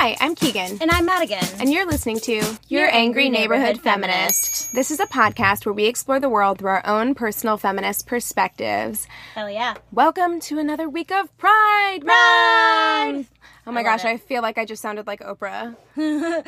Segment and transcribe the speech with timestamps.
[0.00, 0.78] Hi, I'm Keegan.
[0.80, 1.44] And I'm Madigan.
[1.58, 4.46] And you're listening to Your, Your Angry, Angry Neighborhood, Neighborhood Feminist.
[4.46, 4.72] Feminist.
[4.72, 9.08] This is a podcast where we explore the world through our own personal feminist perspectives.
[9.34, 9.74] Hell yeah.
[9.90, 13.28] Welcome to another week of Pride Month!
[13.66, 14.08] Oh my I gosh, it.
[14.10, 15.74] I feel like I just sounded like Oprah.
[15.96, 16.42] Pride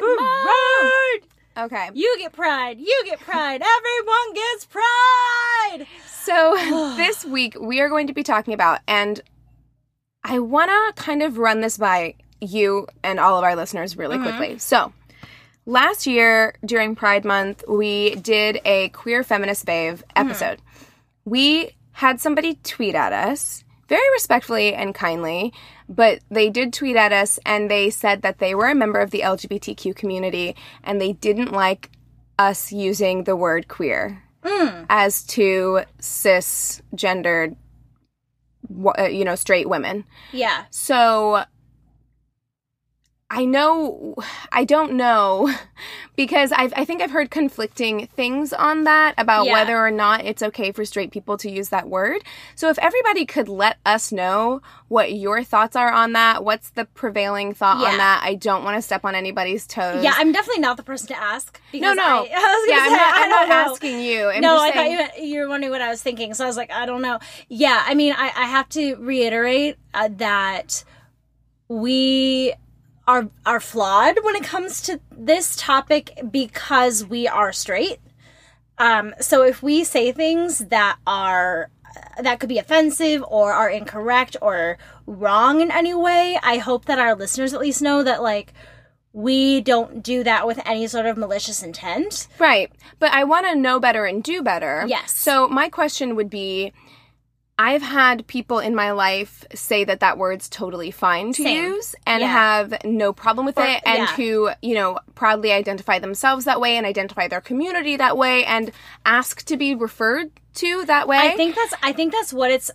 [0.00, 1.26] Month!
[1.58, 1.90] Okay.
[1.94, 2.78] You get pride.
[2.78, 3.60] You get pride.
[3.60, 5.88] Everyone gets pride.
[6.06, 9.20] So this week we are going to be talking about, and
[10.22, 14.16] I want to kind of run this by you and all of our listeners really
[14.16, 14.36] mm-hmm.
[14.36, 14.58] quickly.
[14.58, 14.92] So
[15.64, 20.04] last year during Pride Month, we did a queer feminist babe mm-hmm.
[20.28, 20.60] episode.
[21.24, 25.52] We had somebody tweet at us very respectfully and kindly,
[25.88, 29.10] but they did tweet at us and they said that they were a member of
[29.10, 31.90] the LGBTQ community and they didn't like
[32.38, 34.86] us using the word queer mm.
[34.88, 37.56] as to cisgendered,
[38.98, 40.04] uh, you know, straight women.
[40.32, 40.64] Yeah.
[40.70, 41.44] So
[43.34, 44.14] I know,
[44.52, 45.50] I don't know,
[46.16, 49.54] because I've, I think I've heard conflicting things on that about Yeah.
[49.54, 52.22] whether or not it's okay for straight people to use that word.
[52.54, 56.84] So if everybody could let us know what your thoughts are on that, what's the
[56.84, 57.92] prevailing thought Yeah.
[57.92, 58.20] on that?
[58.22, 60.04] I don't want to step on anybody's toes.
[60.04, 61.58] Yeah, I'm definitely not the person to ask.
[61.72, 62.02] no, because no.
[62.02, 64.28] I, I yeah, I'm not, I'm not asking you.
[64.28, 66.34] I'm no, I saying, thought you, you were wondering what I was thinking.
[66.34, 67.18] So I was like, I don't know.
[67.48, 70.84] Yeah, I mean, I, I have to reiterate uh, that
[71.68, 72.52] we
[73.06, 77.98] are are flawed when it comes to this topic because we are straight.
[78.78, 81.70] Um, so if we say things that are
[82.20, 86.98] that could be offensive or are incorrect or wrong in any way, I hope that
[86.98, 88.52] our listeners at least know that like
[89.12, 92.28] we don't do that with any sort of malicious intent.
[92.38, 92.72] Right.
[92.98, 94.84] But I want to know better and do better.
[94.88, 95.12] Yes.
[95.12, 96.72] So my question would be
[97.68, 101.64] I've had people in my life say that that word's totally fine to Same.
[101.74, 102.26] use and Yeah.
[102.26, 104.16] have no problem with Or- it and yeah.
[104.16, 108.72] who, you know, proudly identify themselves that way and identify their community that way and
[109.06, 111.18] ask to be referred to that way.
[111.18, 112.70] I think that's I think that's what it's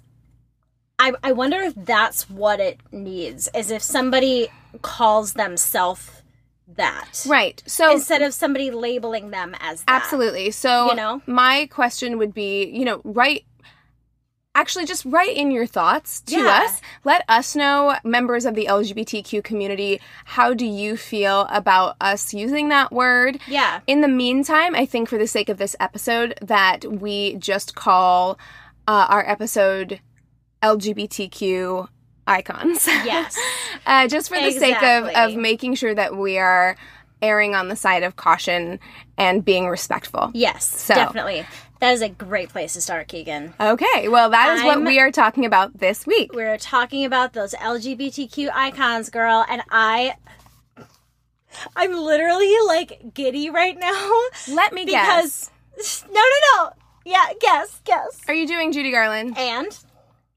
[0.99, 4.47] I I wonder if that's what it needs is if somebody
[4.81, 6.09] calls themselves
[6.75, 7.23] that.
[7.27, 7.61] Right.
[7.65, 10.01] So Instead of somebody labeling them as that.
[10.03, 10.51] Absolutely.
[10.51, 11.21] So, You know?
[11.25, 13.45] my question would be, you know, write
[14.57, 16.63] actually just write in your thoughts to Yeah.
[16.65, 16.81] us.
[17.03, 22.69] Let us know, members of the LGBTQ community, how do you feel about us using
[22.69, 23.39] that word?
[23.47, 23.81] Yeah.
[23.85, 28.39] In the meantime, I think for the sake of this episode that we just call
[28.87, 29.99] uh, our episode
[30.63, 31.87] LGBTQ
[32.25, 32.87] icons.
[32.87, 33.37] Yes.
[33.85, 36.75] uh, just for the sake of, of making sure that we are
[37.21, 38.79] erring on the side of caution
[39.17, 40.31] and being respectful.
[40.33, 41.45] Yes, So- definitely.
[41.79, 43.53] That is a great place to start, Keegan.
[43.59, 46.33] Okay, well, that is what I'm- we are talking about this week.
[46.33, 50.15] We're talking about those LGBTQ icons, girl, and I.
[51.75, 54.11] I'm literally like giddy right now.
[54.49, 56.05] Let me because guess.
[56.11, 56.69] no, no, no.
[57.05, 58.19] Yeah, guess, guess.
[58.27, 59.67] Are you doing Judy Garland, And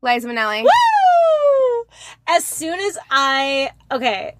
[0.03, 0.63] Liza Minnelli?
[0.63, 1.85] woo!
[2.29, 4.37] As soon as I okay,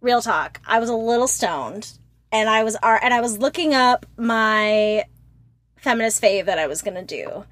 [0.00, 0.60] real talk.
[0.66, 1.92] I was a little stoned,
[2.32, 5.04] and I was and I was looking up my
[5.86, 7.44] feminist fave that I was gonna do.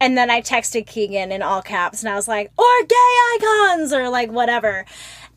[0.00, 3.92] And then I texted Keegan in all caps and I was like, or gay icons
[3.92, 4.84] or like whatever.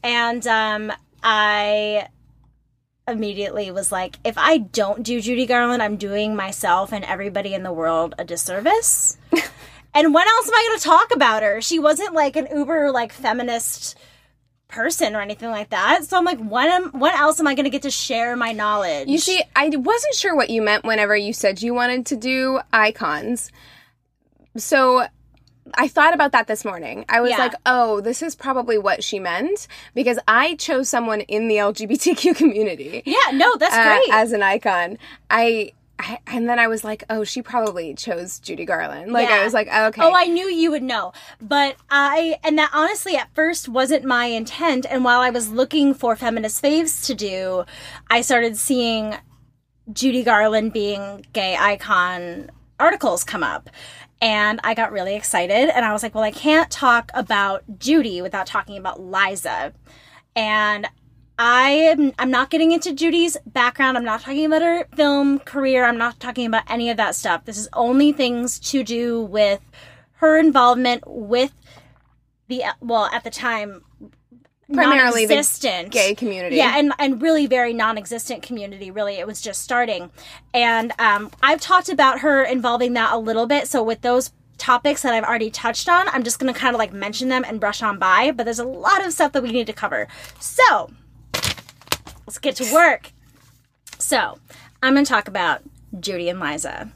[0.01, 0.91] And um
[1.21, 2.07] I
[3.07, 7.61] immediately was like, if I don't do Judy Garland, I'm doing myself and everybody in
[7.61, 9.19] the world a disservice.
[9.93, 11.61] and when else am I gonna talk about her?
[11.61, 13.95] She wasn't like an uber like feminist
[14.69, 16.05] person or anything like that.
[16.05, 19.09] So I'm like, what am what else am I gonna get to share my knowledge?
[19.09, 22.59] You see, I wasn't sure what you meant whenever you said you wanted to do
[22.71, 23.51] icons.
[24.55, 25.05] So
[25.75, 27.05] I thought about that this morning.
[27.09, 27.37] I was Yeah.
[27.39, 32.35] like, oh, this is probably what she meant because I chose someone in the LGBTQ
[32.35, 34.09] community Yeah, no, that's uh, great.
[34.11, 34.97] as an icon.
[35.29, 39.11] I, I and then I was like, oh, she probably chose Judy Garland.
[39.11, 40.01] Like I was like, okay.
[40.01, 41.11] Oh, I knew you would know.
[41.41, 44.85] But I, and that honestly at first wasn't my intent.
[44.89, 47.65] And while I was looking for feminist faves to do,
[48.09, 49.15] I started seeing
[49.91, 52.49] Judy Garland being gay icon
[52.79, 53.69] articles come up.
[54.21, 55.69] And I got really excited.
[55.69, 59.73] And I was like, well, I can't talk about Judy without talking about Liza.
[60.35, 60.87] And
[61.39, 63.97] I am I'm not getting into Judy's background.
[63.97, 65.85] I'm not talking about her film career.
[65.85, 67.45] I'm not talking about any of that stuff.
[67.45, 69.61] This is only things to do with
[70.15, 71.53] her involvement with
[72.49, 73.83] the well at the time
[74.73, 76.57] Primarily the gay community.
[76.57, 78.91] Yeah, and and really very non-existent community.
[78.91, 80.11] Really, it was just starting.
[80.53, 83.67] And um, I've talked about her involving that a little bit.
[83.67, 86.79] So with those topics that I've already touched on, I'm just going to kind of
[86.79, 88.31] like mention them and brush on by.
[88.31, 90.07] But there's a lot of stuff that we need to cover.
[90.39, 90.91] So
[92.29, 93.11] let's get to work.
[93.97, 94.37] So
[94.83, 95.61] I'm going to talk about
[95.99, 96.91] Judy and Liza.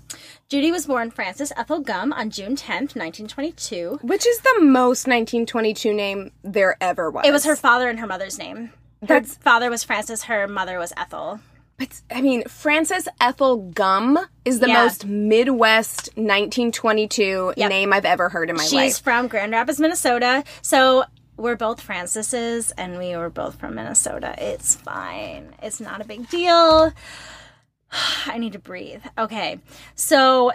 [0.48, 3.98] Judy was born Frances Ethel Gum on June 10th, 1922.
[4.04, 7.26] Which is the most 1922 name there ever was.
[7.26, 8.74] It was her father and her mother's name.
[9.02, 11.40] Her That's- father was Francis, her mother was Ethel.
[11.80, 14.84] But I mean, Frances Ethel Gum is the Yeah.
[14.84, 17.70] most Midwest 1922 Yep.
[17.70, 18.86] name I've ever heard in my She's life.
[18.86, 20.44] She's from Grand Rapids, Minnesota.
[20.62, 21.06] So
[21.38, 24.36] we're both Francises and we were both from Minnesota.
[24.38, 25.56] It's fine.
[25.62, 26.94] It's not a big deal.
[28.26, 29.04] I need to breathe.
[29.18, 29.60] Okay.
[29.96, 30.52] So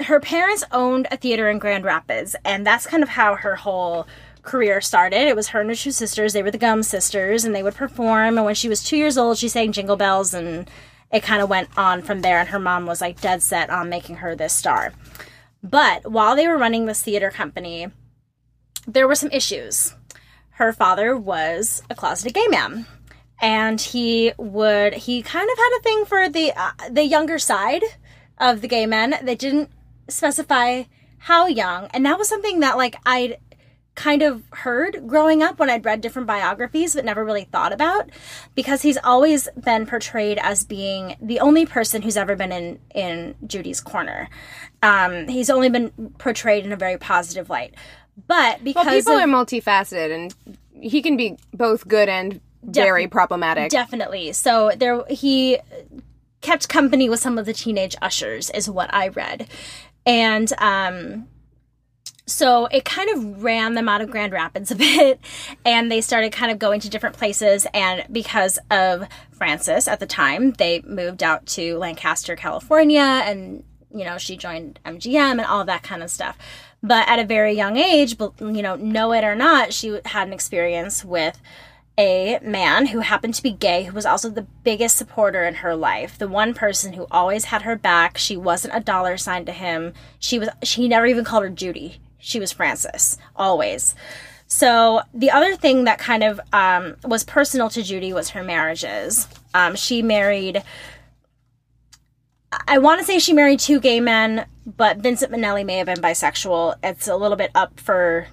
[0.00, 4.06] her parents owned a theater in Grand Rapids, and that's kind of how her whole
[4.42, 5.28] career started.
[5.28, 6.32] It was her and her two sisters.
[6.32, 8.36] They were the Gum sisters, and they would perform.
[8.36, 10.68] And when she was two years old, she sang Jingle Bells, and
[11.12, 12.40] it kind of went on from there.
[12.40, 14.92] And her mom was like dead set on making her this star.
[15.62, 17.88] But while they were running this theater company,
[18.86, 19.94] there were some issues.
[20.54, 22.86] Her father was a closeted gay man,
[23.40, 27.82] and he would he kind of had a thing for the uh, the younger side
[28.38, 29.16] of the gay men.
[29.22, 29.70] They didn't
[30.08, 30.84] specify
[31.18, 33.38] how young, and that was something that like I'd
[33.94, 38.10] kind of heard growing up when I'd read different biographies, but never really thought about
[38.54, 43.34] because he's always been portrayed as being the only person who's ever been in in
[43.46, 44.28] Judy's corner.
[44.82, 47.74] Um, he's only been portrayed in a very positive light,
[48.26, 53.06] but because well, people of- are multifaceted, and he can be both good and very
[53.06, 53.70] problematic.
[53.70, 54.32] Definitely.
[54.32, 55.58] So there he
[56.40, 59.48] kept company with some of the teenage ushers is what I read.
[60.06, 61.28] And um
[62.26, 65.20] so it kind of ran them out of Grand Rapids a bit
[65.64, 70.06] and they started kind of going to different places and because of Frances at the
[70.06, 75.64] time, they moved out to Lancaster, California and you know, she joined MGM and all
[75.64, 76.36] that kind of stuff.
[76.84, 80.34] But at a very young age, you know, know it or not, she had an
[80.34, 81.40] experience with
[81.96, 85.74] a man who happened to be gay who was also the biggest supporter in her
[85.74, 86.18] life.
[86.18, 89.94] The one person who always had her back she wasn't a dollar sign to him.
[90.18, 92.00] She was she never even called her judy.
[92.18, 93.94] She was frances always.
[94.46, 99.26] So the other thing that kind of um, was personal to judy was her marriages.
[99.54, 100.62] Um, she married
[102.68, 106.00] I want to say she married two gay men, but Vincent Minnelli may have been
[106.00, 106.76] bisexual.
[106.82, 108.28] It's a little bit up for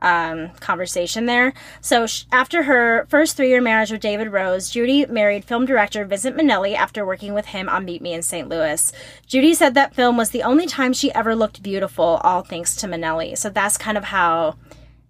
[0.00, 1.52] um, conversation there.
[1.80, 6.36] So sh- after her first three-year marriage with David Rose, Judy married film director Vincent
[6.36, 8.48] Minnelli after working with him on Meet Me in St.
[8.48, 8.92] Louis.
[9.26, 12.86] Judy said that film was the only time she ever looked beautiful, all thanks to
[12.86, 13.36] Minnelli.
[13.36, 14.56] So that's kind of how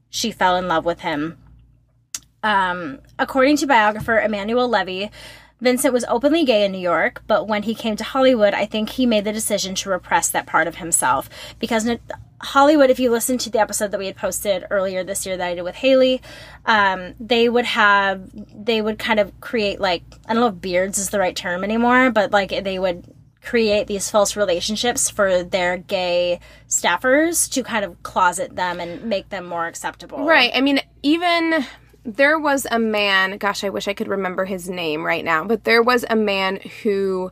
[0.09, 1.37] she fell in love with him.
[2.43, 5.11] Um, according to biographer Emanuel Levy,
[5.61, 8.91] Vincent was openly gay in New York, but when he came to Hollywood, I think
[8.91, 11.89] he made the decision to repress that part of himself because
[12.41, 15.47] Hollywood, if you listen to the episode that we had posted earlier this year that
[15.47, 16.21] I did with Haley,
[16.67, 20.99] um, they would have, they would kind of create like, I don't know if beards
[20.99, 23.05] is the right term anymore, but like they would
[23.43, 29.29] create these false relationships for their gay staffers to kind of closet them and make
[29.31, 30.27] them more acceptable.
[30.27, 30.51] Right.
[30.53, 31.65] I mean, even
[32.07, 35.65] there was a man, gosh, I wish I could remember his name right now, but
[35.65, 37.31] there was a man who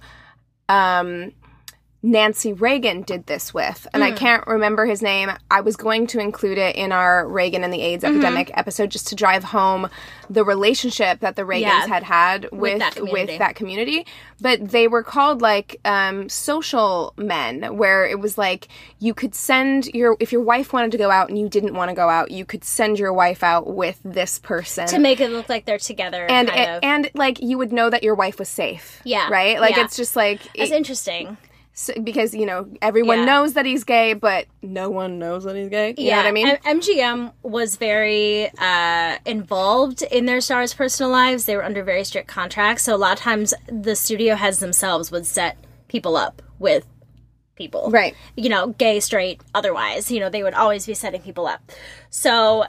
[0.68, 1.32] um
[2.04, 4.06] Nancy Reagan did this with, and mm.
[4.06, 5.30] I can't remember his name.
[5.50, 8.16] I was going to include it in our Reagan and the AIDS mm-hmm.
[8.16, 9.88] epidemic episode just to drive home
[10.28, 11.86] the relationship that the Reagans yeah.
[11.86, 14.06] had had with with that, with that, community.
[14.38, 18.68] But they were called like um, social men, where it was like
[18.98, 21.88] you could send your if your wife wanted to go out and you didn't want
[21.88, 25.30] to go out, you could send your wife out with this person to make it
[25.30, 28.50] look like they're together, and and, and like you would know that your wife was
[28.50, 29.00] safe.
[29.04, 29.58] Yeah, right.
[29.58, 29.84] Like yeah.
[29.84, 31.38] it's just like that's it, interesting
[31.76, 33.24] so, because you know everyone yeah.
[33.24, 35.88] knows that he's gay, but no one knows that he's gay.
[35.98, 36.46] You yeah, know what I mean.
[36.64, 41.46] M- MGM was very uh, involved in their stars' personal lives.
[41.46, 45.10] They were under very strict contracts, so a lot of times the studio heads themselves
[45.10, 46.86] would set people up with
[47.56, 48.14] people, right?
[48.36, 50.12] You know, gay, straight, otherwise.
[50.12, 51.72] You know, they would always be setting people up.
[52.08, 52.66] So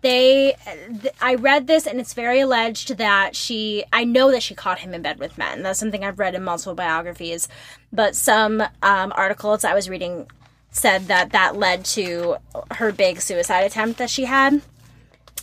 [0.00, 0.54] they
[1.02, 4.78] th- i read this and it's very alleged that she i know that she caught
[4.78, 7.48] him in bed with men that's something i've read in multiple biographies
[7.92, 10.26] but some um, articles i was reading
[10.70, 12.36] said that that led to
[12.72, 14.60] her big suicide attempt that she had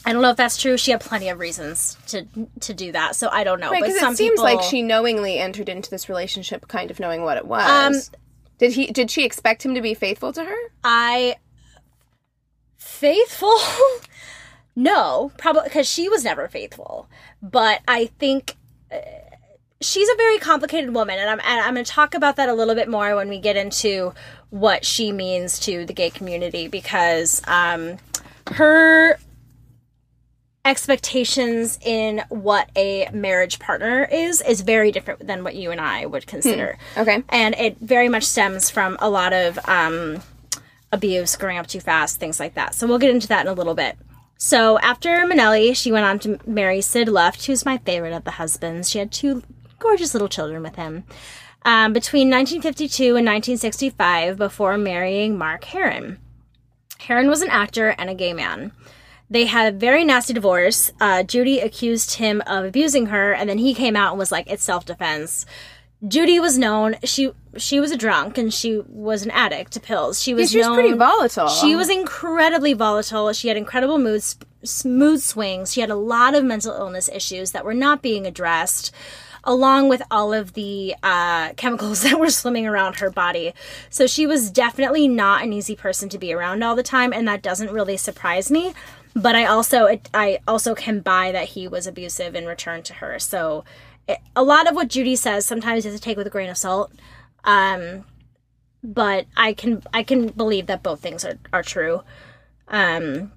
[0.03, 0.77] I don't know if that's true.
[0.77, 2.25] She had plenty of reasons to
[2.61, 3.69] to do that, so I don't know.
[3.69, 6.99] Right, but some it seems people, like she knowingly entered into this relationship, kind of
[6.99, 8.09] knowing what it was.
[8.09, 8.17] Um,
[8.57, 8.87] did he?
[8.87, 10.57] Did she expect him to be faithful to her?
[10.83, 11.35] I
[13.01, 13.57] faithful.
[14.75, 17.09] No, probably because she was never faithful.
[17.41, 18.55] But I think
[18.91, 18.99] uh,
[19.81, 22.53] she's a very complicated woman, and I'm and I'm going to talk about that a
[22.53, 24.13] little bit more when we get into
[24.49, 27.97] what she means to the gay community because um,
[28.53, 29.19] her
[30.63, 36.05] expectations in what a marriage partner is is very different than what you and I
[36.05, 36.77] would consider.
[36.93, 37.01] Hmm.
[37.01, 40.21] Okay, and it very much stems from a lot of um,
[40.91, 42.75] abuse, growing up too fast, things like that.
[42.75, 43.97] So we'll get into that in a little bit.
[44.37, 48.31] So after Minnelli, she went on to marry Sid Luft, who's my favorite of the
[48.31, 48.89] husbands.
[48.89, 49.43] She had two
[49.79, 51.03] gorgeous little children with him.
[51.63, 56.17] Um, between 1952 and 1965, before marrying Mark Herron.
[56.99, 58.71] Herron was an actor and a gay man.
[59.29, 60.91] They had a very nasty divorce.
[60.99, 64.49] Uh, Judy accused him of abusing her, and then he came out and was like,
[64.49, 65.45] "It's self-defense."
[66.07, 70.21] Judy was known she she was a drunk and she was an addict to pills.
[70.21, 71.47] She was yeah, she was pretty volatile.
[71.47, 73.31] She was incredibly volatile.
[73.33, 74.23] She had incredible mood
[74.83, 75.73] mood swings.
[75.73, 78.93] She had a lot of mental illness issues that were not being addressed
[79.43, 83.53] along with all of the uh, chemicals that were swimming around her body.
[83.89, 87.27] So she was definitely not an easy person to be around all the time, and
[87.27, 88.73] that doesn't really surprise me.
[89.13, 92.93] But I also it, I also can buy that he was abusive in return to
[92.95, 93.19] her.
[93.19, 93.65] So
[94.35, 96.91] a lot of what Judy says sometimes have to take with a grain of salt.
[97.43, 98.05] Um,
[98.83, 102.01] but I can I can believe that both things are, are true.
[102.67, 103.31] Um,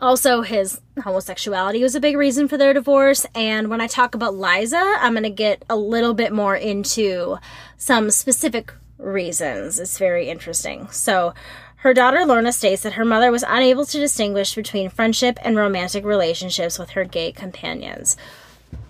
[0.00, 3.26] also, his homosexuality was a big reason for their divorce.
[3.34, 7.38] And when I talk about Liza, I'm going to get a little bit more into
[7.76, 9.78] some specific reasons.
[9.78, 10.88] It's very interesting.
[10.90, 11.32] So,
[11.76, 16.04] her daughter Lorna states that her mother was unable to distinguish between friendship and romantic
[16.04, 18.16] relationships with her gay companions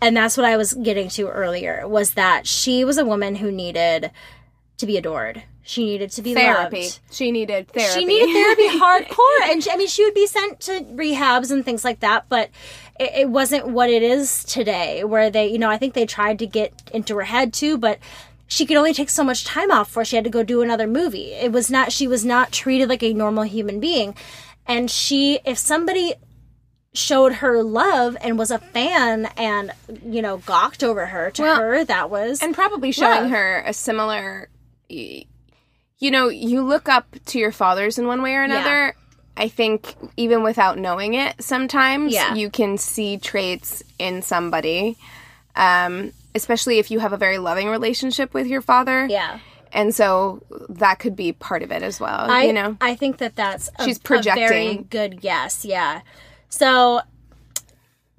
[0.01, 3.51] and that's what I was getting to earlier was that she was a woman who
[3.51, 4.11] needed
[4.79, 5.43] to be adored.
[5.67, 6.83] She needed to be therapy.
[6.83, 7.01] Loved.
[7.11, 7.99] She needed therapy.
[7.99, 11.65] She needed therapy hardcore, and she, I mean, she would be sent to rehabs and
[11.65, 12.27] things like that.
[12.29, 12.51] But
[13.01, 16.39] it, it wasn't what it is today, where they, you know, I think they tried
[16.41, 17.99] to get into her head too, but
[18.47, 20.87] she could only take so much time off before she had to go do another
[20.87, 21.33] movie.
[21.33, 21.93] It was not.
[21.93, 24.15] She was not treated like a normal human being,
[24.67, 26.15] and she, if somebody
[26.95, 29.73] showed her love and was a fan and
[30.05, 31.31] you know gawked over her.
[31.33, 33.31] To well, her that was and probably showing love.
[33.31, 34.49] her a similar
[34.89, 35.25] you
[36.01, 38.87] know you look up to your fathers in one way or another.
[38.87, 38.93] Yeah.
[39.37, 42.35] i think even without knowing it sometimes yeah.
[42.35, 44.97] you can see traits in somebody
[45.57, 49.07] um, especially if you have a very loving relationship with your father.
[49.09, 49.39] Yeah.
[49.73, 52.77] And so that could be part of it as well I, you know?
[52.81, 56.03] I think that that's a, she's projecting a very good yes yeah
[56.55, 57.01] so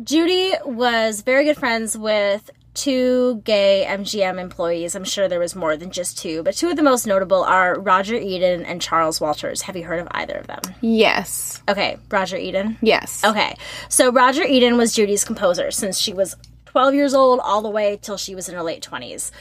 [0.03, 4.93] Judy was very good friends with two gay MGM employees.
[4.93, 7.79] I'm sure there was more than just two, but two of the most notable are
[7.79, 9.61] Roger Eden and Charles Walters.
[9.61, 10.59] Have you heard of either of them?
[10.81, 11.63] Yes.
[11.69, 12.77] Okay, Roger Eden?
[12.81, 13.23] Yes.
[13.23, 13.55] Okay.
[13.87, 17.97] So Roger Eden was Judy's composer since she was 12 years old all the way
[18.01, 19.31] till she was in her late 20s.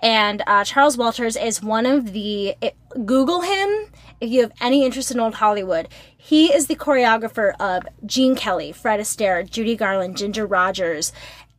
[0.00, 2.54] And uh, Charles Walters is one of the.
[2.60, 3.86] It, Google him
[4.20, 5.88] if you have any interest in old Hollywood.
[6.16, 11.12] He is the choreographer of Gene Kelly, Fred Astaire, Judy Garland, Ginger Rogers,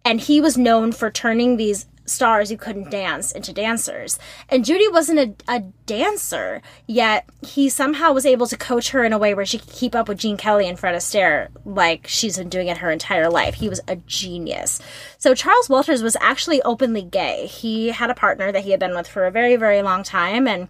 [0.03, 4.19] and he was known for turning these stars who couldn't dance into dancers.
[4.49, 9.13] And Judy wasn't a, a dancer, yet he somehow was able to coach her in
[9.13, 12.37] a way where she could keep up with Gene Kelly and Fred Astaire like she's
[12.37, 13.55] been doing it her entire life.
[13.55, 14.79] He was a genius.
[15.17, 17.47] So Charles Walters was actually openly gay.
[17.47, 20.47] He had a partner that he had been with for a very, very long time
[20.47, 20.67] and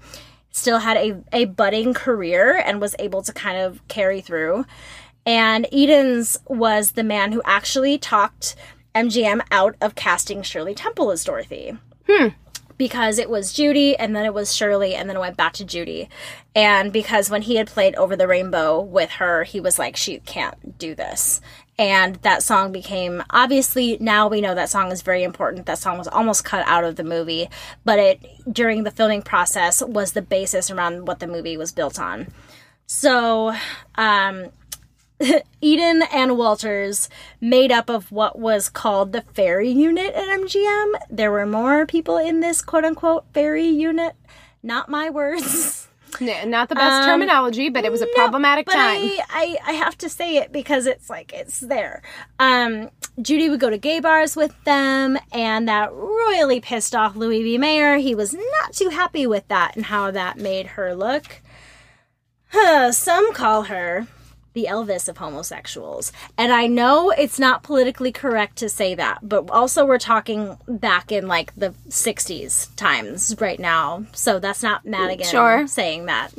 [0.52, 4.66] still had a, a budding career and was able to kind of carry through.
[5.26, 8.56] And Edens was the man who actually talked
[8.96, 11.78] MGM out of casting Shirley Temple as Dorothy.
[12.08, 12.30] Hmm.
[12.78, 15.66] Because it was Judy, and then it was Shirley, and then it went back to
[15.66, 16.10] Judy.
[16.54, 20.20] And because when he had played Over the Rainbow with her, he was like, she
[20.20, 21.40] can't do this.
[21.78, 25.66] And that song became obviously now we know that song is very important.
[25.66, 27.50] That song was almost cut out of the movie,
[27.84, 32.00] but it during the filming process was the basis around what the movie was built
[32.00, 32.28] on.
[32.88, 33.54] So,
[33.96, 34.52] um,
[35.62, 40.94] Eden and Walters made up of what was called the fairy unit at MGM.
[41.10, 44.16] There were more people in this quote unquote fairy unit.
[44.62, 45.88] Not my words.
[46.22, 49.02] Not the best um, terminology, but it was a problematic but time.
[49.02, 52.02] I, I, I have to say it because it's like it's there.
[52.40, 52.90] Um,
[53.22, 57.58] Judy would go to gay bars with them, and that royally pissed off Louis B.
[57.58, 57.98] Mayer.
[57.98, 61.42] He was not too happy with that and how that made her look.
[62.48, 64.08] Huh, some call her
[64.56, 66.12] the Elvis of homosexuals.
[66.38, 71.12] And I know it's not politically correct to say that, but also we're talking back
[71.12, 74.06] in like the 60s times right now.
[74.14, 75.68] So that's not Madigan sure.
[75.68, 76.34] saying that.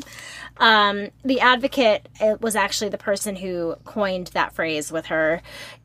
[0.57, 2.09] Um, the advocate
[2.41, 5.43] was actually the person who coined that phrase with her.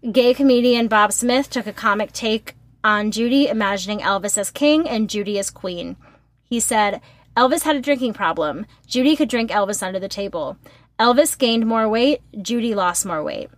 [0.10, 5.10] Gay comedian Bob Smith took a comic take on Judy, imagining Elvis as king and
[5.10, 5.98] Judy as queen.
[6.46, 7.02] He said,
[7.36, 8.66] Elvis had a drinking problem.
[8.88, 10.58] Judy could drink Elvis under the table.
[11.02, 13.50] Elvis gained more weight, Judy lost more weight.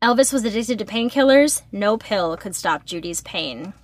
[0.00, 3.74] Elvis was addicted to painkillers, no pill could stop Judy's pain.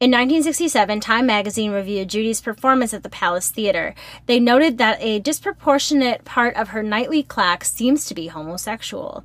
[0.00, 3.94] In 1967, Time magazine reviewed Judy's performance at the Palace Theater.
[4.24, 9.22] They noted that a disproportionate part of her nightly claque seems to be homosexual.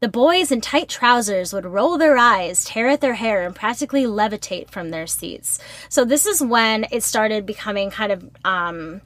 [0.00, 4.06] The boys in tight trousers would roll their eyes, tear at their hair, and practically
[4.06, 5.60] levitate from their seats.
[5.88, 9.02] So, this is when it started becoming kind of um,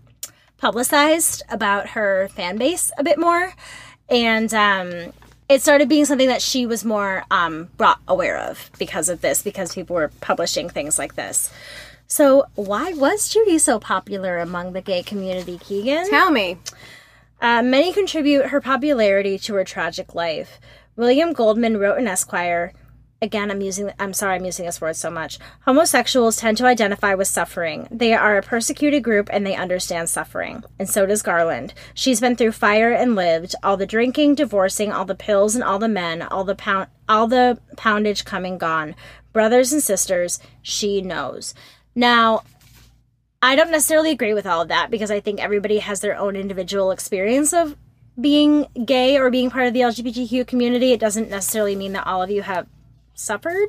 [0.62, 3.52] publicized about her fan base a bit more.
[4.08, 5.12] And um,
[5.48, 9.42] it started being something that she was more um, brought aware of because of this,
[9.42, 11.52] because people were publishing things like this.
[12.06, 16.08] So, why was Judy so popular among the gay community, Keegan?
[16.08, 16.58] Tell me.
[17.40, 20.60] Uh, many contribute her popularity to her tragic life.
[20.94, 22.72] William Goldman wrote in Esquire
[23.22, 25.38] again i'm using i'm sorry i'm using this word so much.
[25.60, 27.88] Homosexuals tend to identify with suffering.
[27.90, 30.64] They are a persecuted group and they understand suffering.
[30.78, 31.72] And so does garland.
[31.94, 35.78] She's been through fire and lived all the drinking divorcing all the pills and all
[35.78, 38.94] the men all the pound all the poundage coming gone.
[39.32, 41.54] Brothers and sisters she knows.
[41.94, 42.42] Now
[43.40, 46.36] i don't necessarily agree with all of that because i think everybody has their own
[46.36, 47.76] individual experience of
[48.20, 50.92] being gay or being part of the lgbtq community.
[50.92, 52.66] It doesn't necessarily mean that all of you have
[53.14, 53.68] suffered.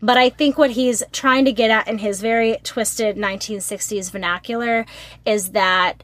[0.00, 4.86] But I think what he's trying to get at in his very twisted 1960s vernacular
[5.24, 6.02] is that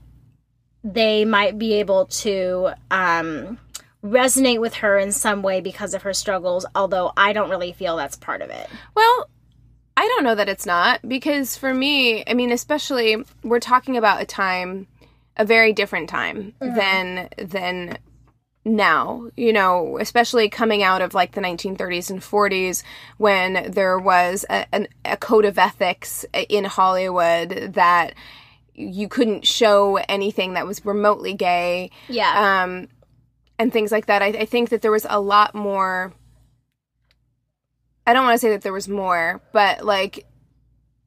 [0.83, 3.59] they might be able to um,
[4.05, 7.97] resonate with her in some way because of her struggles, although I don't really feel
[7.97, 8.68] that's part of it.
[8.94, 9.29] Well,
[9.97, 14.20] I don't know that it's not because for me, I mean, especially we're talking about
[14.20, 14.87] a time,
[15.37, 16.77] a very different time mm-hmm.
[16.77, 17.99] than than
[18.64, 22.83] now, you know, especially coming out of like the 1930s and 40s
[23.18, 28.14] when there was a, an, a code of ethics in Hollywood that
[28.74, 31.90] you couldn't show anything that was remotely gay.
[32.09, 32.64] Yeah.
[32.64, 32.88] Um,
[33.59, 34.22] and things like that.
[34.22, 36.12] I, I think that there was a lot more.
[38.07, 40.27] I don't want to say that there was more, but like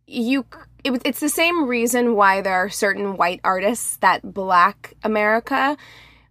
[0.07, 0.45] you
[0.83, 5.77] it, it's the same reason why there are certain white artists that black America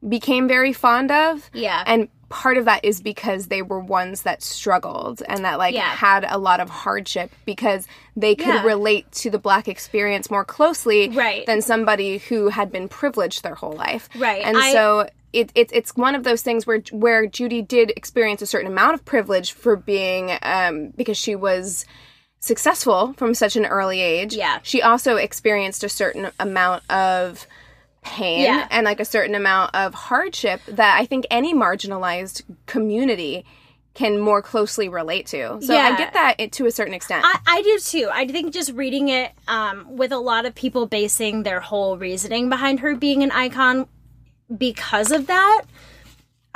[0.07, 1.51] became very fond of.
[1.53, 1.83] Yeah.
[1.87, 5.83] And part of that is because they were ones that struggled and that like yeah.
[5.83, 8.63] had a lot of hardship because they could yeah.
[8.65, 11.47] relate to the black experience more closely right.
[11.47, 14.09] than somebody who had been privileged their whole life.
[14.17, 14.43] Right.
[14.43, 18.43] And I, so it, it, it's one of those things where where Judy did experience
[18.43, 21.85] a certain amount of privilege for being um, because she was
[22.41, 24.35] successful from such an early age.
[24.35, 24.61] Yeah.
[24.63, 27.47] She also experienced a certain amount of
[28.07, 28.69] pain yeah.
[28.71, 33.45] and like a certain amount of hardship that I think any marginalized community
[33.95, 35.59] can more closely relate to.
[35.63, 35.85] So Yeah.
[35.95, 37.25] I get that it- to a certain extent.
[37.27, 38.09] I, I do too.
[38.13, 42.49] I think just reading it um, with a lot of people basing their whole reasoning
[42.49, 43.87] behind her being an icon
[44.57, 45.63] because of that.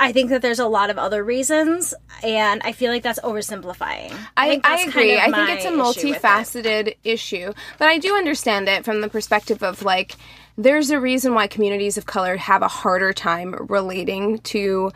[0.01, 4.13] I think that there's a lot of other reasons, and I feel like that's oversimplifying.
[4.35, 5.15] I, think I agree.
[5.15, 6.21] kind of I think it's a issue it.
[6.21, 10.15] multifaceted issue, but I do understand it from the perspective of like,
[10.57, 14.91] there's a reason why communities of color have a harder time relating to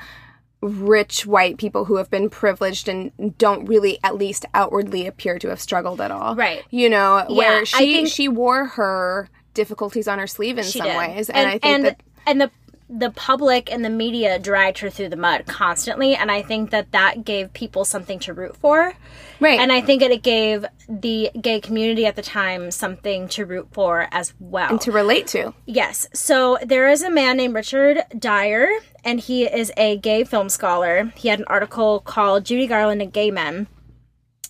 [0.62, 5.50] rich white people who have been privileged and don't really at least outwardly appear to
[5.50, 6.36] have struggled at all.
[6.36, 6.64] Right.
[6.72, 10.98] You know, Yeah, where she she wore her difficulties on her sleeve in some did.
[10.98, 11.30] ways.
[11.30, 12.52] And, I think and, that and the
[12.90, 16.92] the public and the media dragged her through the mud constantly, and I think that
[16.92, 18.94] that gave people something to root for.
[19.40, 19.60] Right.
[19.60, 23.68] And I think that it gave the gay community at the time something to root
[23.72, 24.70] for as well.
[24.70, 25.54] and to relate to.
[25.66, 26.08] Yes.
[26.14, 28.70] So there is a man named Richard Dyer,
[29.04, 31.12] and he is a gay film scholar.
[31.16, 33.68] He had an article called Judy Garland and Gay Men.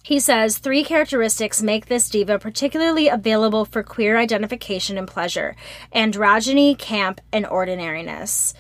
[0.06, 5.56] He says three characteristics make this diva particularly available for queer identification and pleasure
[5.96, 8.54] androgyny, camp, and ordinariness.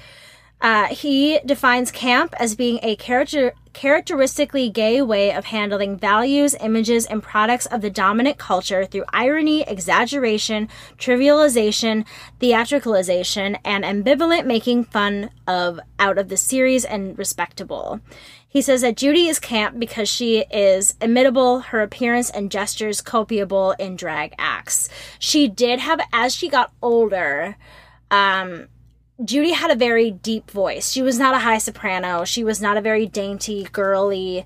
[0.60, 7.06] Uh, he defines camp as being a character characteristically gay way of handling values, images,
[7.06, 12.08] and products of the dominant culture through irony, exaggeration, trivialization,
[12.40, 18.00] theatricalization, and ambivalent making fun of out of the series and respectable.
[18.56, 23.76] He says that Judy is camp because she is imitable, her appearance and gestures copiable
[23.78, 24.88] in drag acts.
[25.20, 27.58] She did have, as she got older,
[28.10, 28.70] um,
[29.22, 30.90] Judy had a very deep voice.
[30.90, 32.24] She was not a high soprano.
[32.24, 34.46] She was not a very dainty, girly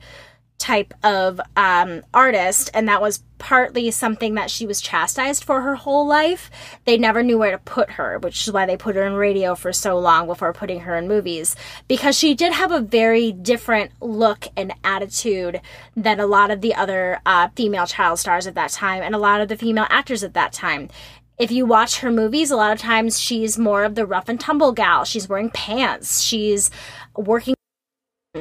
[0.60, 5.76] type of um, artist, and that was partly something that she was chastised for her
[5.76, 6.52] whole life.
[6.86, 9.56] They never knew where to put her, which is why they put her in radio
[9.56, 11.56] for so long before putting her in movies,
[11.88, 15.62] because she did have a very different look and attitude
[15.95, 19.19] than a lot of the other uh, female child stars at that time and a
[19.19, 20.89] lot of the female actors at that time
[21.38, 24.39] if you watch her movies, a lot of times she's more of the rough and
[24.39, 25.06] tumble gal.
[25.06, 26.19] She's wearing pants.
[26.19, 26.69] She's
[27.15, 27.56] working.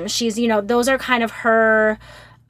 [0.06, 1.98] She's, you know, those are kind of her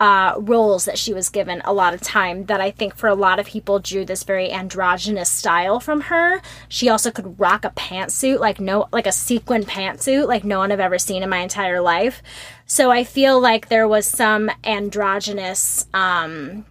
[0.00, 3.14] uh, roles that she was given a lot of time that I think for a
[3.14, 6.40] lot of people drew this very androgynous style from her.
[6.68, 10.70] She also could rock a pantsuit like no like a sequin pantsuit like no one
[10.70, 12.22] I've ever seen in my entire life.
[12.64, 16.64] So I feel like there was some androgynous um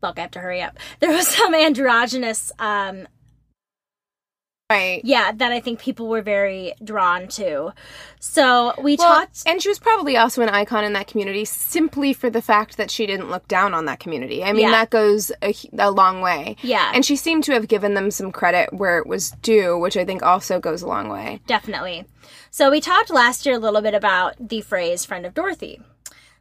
[0.00, 0.78] fuck, I have to hurry up.
[1.00, 3.06] There was some androgynous, um,
[4.70, 5.00] Right.
[5.04, 7.74] yeah, that I think people were very drawn to.
[8.20, 9.42] So we Well, talked.
[9.46, 12.90] and she was probably also an icon in that community simply for the fact that
[12.90, 14.44] she didn't look down on that community.
[14.44, 14.70] I mean, Yeah.
[14.70, 16.56] that goes a, a long way.
[16.62, 16.92] Yeah.
[16.94, 20.04] And she seemed to have given them some credit where it was due, which I
[20.04, 21.40] think also goes a long way.
[21.46, 22.04] Definitely.
[22.50, 25.80] So we talked last year a little bit about the phrase friend of Dorothy.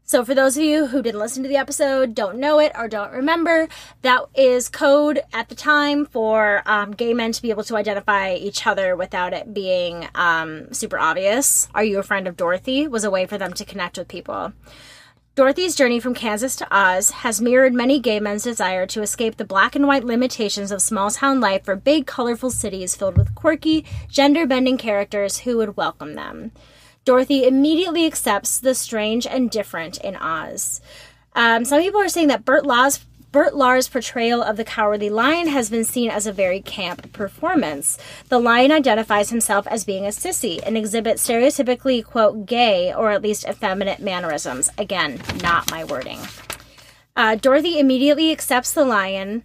[0.09, 2.87] So for those of you who didn't listen to the episode, don't know it, or
[2.87, 3.67] don't remember,
[4.01, 8.33] that is code at the time for um, gay men to be able to identify
[8.33, 11.67] each other without it being um, super obvious.
[11.75, 12.87] Are you a friend of Dorothy?
[12.87, 14.51] Was a way for them to connect with people.
[15.35, 19.45] Dorothy's journey from Kansas to Oz has mirrored many gay men's desire to escape the
[19.45, 23.85] black and white limitations of small town life for big, colorful cities filled with quirky,
[24.07, 26.51] gender bending characters who would welcome them.
[27.05, 30.81] Dorothy immediately accepts the strange and different in Oz.
[31.33, 35.47] Um, some people are saying that Bert Law's Bert Lahr's portrayal of the Cowardly Lion
[35.47, 37.95] has been seen as a very camp performance.
[38.29, 43.21] The lion identifies himself as being a sissy and exhibits stereotypically, quote, gay or at
[43.21, 44.71] least effeminate mannerisms.
[44.79, 46.17] Again, not my wording.
[47.15, 49.43] Uh, Dorothy immediately accepts the lion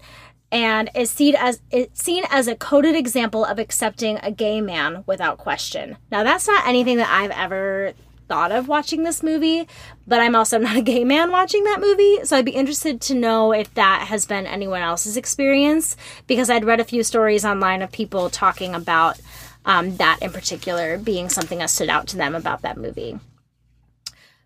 [0.54, 5.02] and is seen as it's seen as a coded example of accepting a gay man
[5.04, 5.96] without question.
[6.12, 7.92] Now that's not anything that I've ever
[8.28, 9.66] thought of watching this movie,
[10.06, 13.14] but I'm also not a gay man watching that movie, so I'd be interested to
[13.14, 15.96] know if that has been anyone else's experience
[16.28, 19.20] because I'd read a few stories online of people talking about
[19.66, 23.18] um, that in particular being something that stood out to them about that movie.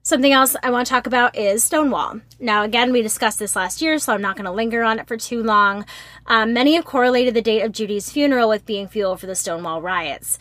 [0.08, 2.22] Something else I want to talk about is Stonewall.
[2.40, 5.06] Now, again, we discussed this last year, so I'm not going to linger on it
[5.06, 5.84] for too long.
[6.24, 9.82] Um, many have correlated the date of Judy's funeral with being fuel for the Stonewall
[9.82, 10.38] riots.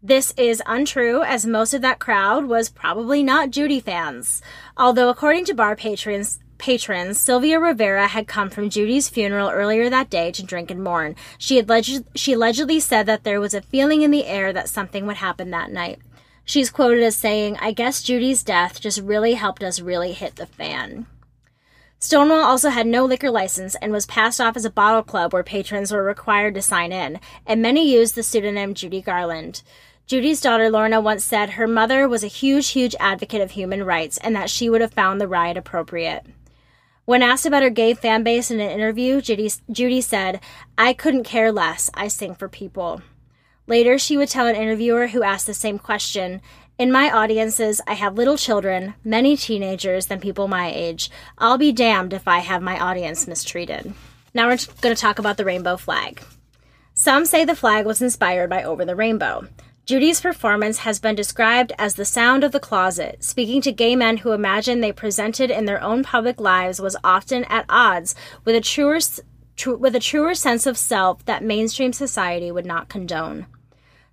[0.00, 4.40] This is untrue, as most of that crowd was probably not Judy fans.
[4.76, 10.10] Although, according to bar patrons, patrons, Sylvia Rivera had come from Judy's funeral earlier that
[10.10, 11.16] day to drink and mourn.
[11.38, 15.06] She alleged, she allegedly said that there was a feeling in the air that something
[15.06, 15.98] would happen that night.
[16.48, 20.46] She's quoted as saying, I guess Judy's death just really helped us really hit the
[20.46, 21.06] fan.
[21.98, 25.42] Stonewall also had no liquor license and was passed off as a bottle club where
[25.42, 29.62] patrons were required to sign in, and many used the pseudonym Judy Garland.
[30.06, 34.16] Judy's daughter Lorna once said her mother was a huge, huge advocate of human rights
[34.16, 36.24] and that she would have found the riot appropriate.
[37.04, 40.40] When asked about her gay fan base in an interview, Judy, Judy said,
[40.78, 41.90] I couldn't care less.
[41.92, 43.02] I sing for people.
[43.68, 46.40] Later, she would tell an interviewer who asked the same question
[46.78, 51.10] In my audiences, I have little children, many teenagers than people my age.
[51.36, 53.92] I'll be damned if I have my audience mistreated.
[54.32, 56.22] Now we're going to talk about the rainbow flag.
[56.94, 59.48] Some say the flag was inspired by Over the Rainbow.
[59.84, 64.18] Judy's performance has been described as the sound of the closet, speaking to gay men
[64.18, 68.60] who imagine they presented in their own public lives was often at odds with a
[68.62, 68.98] truer,
[69.56, 73.46] tr- with a truer sense of self that mainstream society would not condone.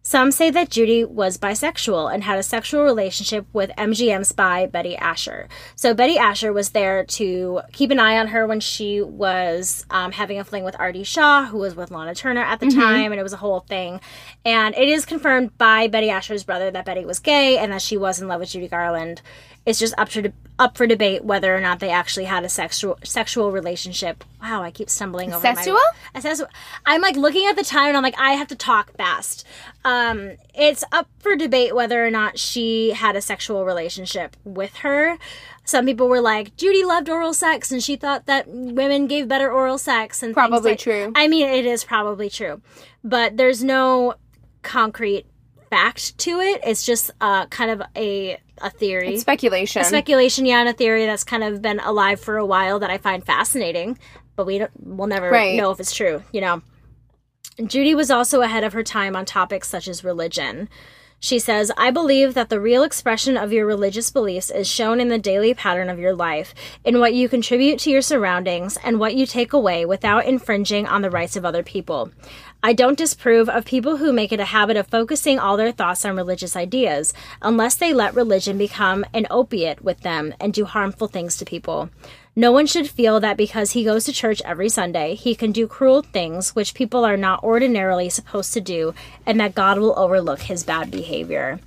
[0.08, 4.96] Some say that Judy was bisexual and had a sexual relationship with MGM spy Betty
[4.96, 5.50] Asher.
[5.76, 10.12] So Betty Asher was there to keep an eye on her when she was um,
[10.12, 13.20] having a fling with Artie Shaw, who was with Lana Turner at the time, and
[13.20, 14.00] it was a whole thing.
[14.46, 17.98] And it is confirmed by Betty Asher's brother that Betty was gay and that she
[17.98, 19.24] was in love with Judy Garland.
[19.66, 22.98] It's just up to up for debate whether or not they actually had a sexual
[23.04, 24.24] sexual relationship.
[24.42, 25.80] Wow, I keep stumbling over Sexual?
[26.14, 26.48] my Sexual.
[26.86, 29.46] I'm like looking at the time and I'm like I have to talk fast.
[29.84, 35.18] Um, it's up for debate whether or not she had a sexual relationship with her.
[35.66, 39.52] Some people were like Judy loved oral sex and she thought that women gave better
[39.52, 41.12] oral sex and Probably like- true.
[41.16, 42.62] I mean, it is probably true,
[43.04, 44.14] but there's no
[44.62, 45.26] concrete
[45.72, 46.62] fact to it.
[46.64, 49.84] It's just uh, kind of a a theory It's speculation.
[49.84, 52.98] speculation, yeah, and a theory that's kind of been alive for a while that I
[52.98, 53.98] find fascinating,
[54.36, 55.56] but we don't, we'll never Right.
[55.58, 56.62] know if it's true, you know.
[57.66, 60.68] Judy was also ahead of her time on topics such as religion.
[61.22, 65.08] She says, I believe that the real expression of your religious beliefs is shown in
[65.08, 69.16] the daily pattern of your life, in what you contribute to your surroundings, and what
[69.16, 72.12] you take away without infringing on the rights of other people.
[72.66, 76.04] I don't disapprove of people who make it a habit of focusing all their thoughts
[76.04, 81.08] on religious ideas, unless they let religion become an opiate with them and do harmful
[81.08, 81.92] things to people.
[82.36, 85.68] No one should feel that because he goes to church every Sunday, he can do
[85.68, 88.96] cruel things which people are not ordinarily supposed to do,
[89.28, 91.60] and that God will overlook his bad behavior.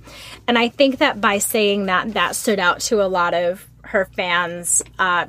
[0.49, 4.09] And I think that by saying that, that stood out to a lot of her
[4.17, 5.27] fans, uh,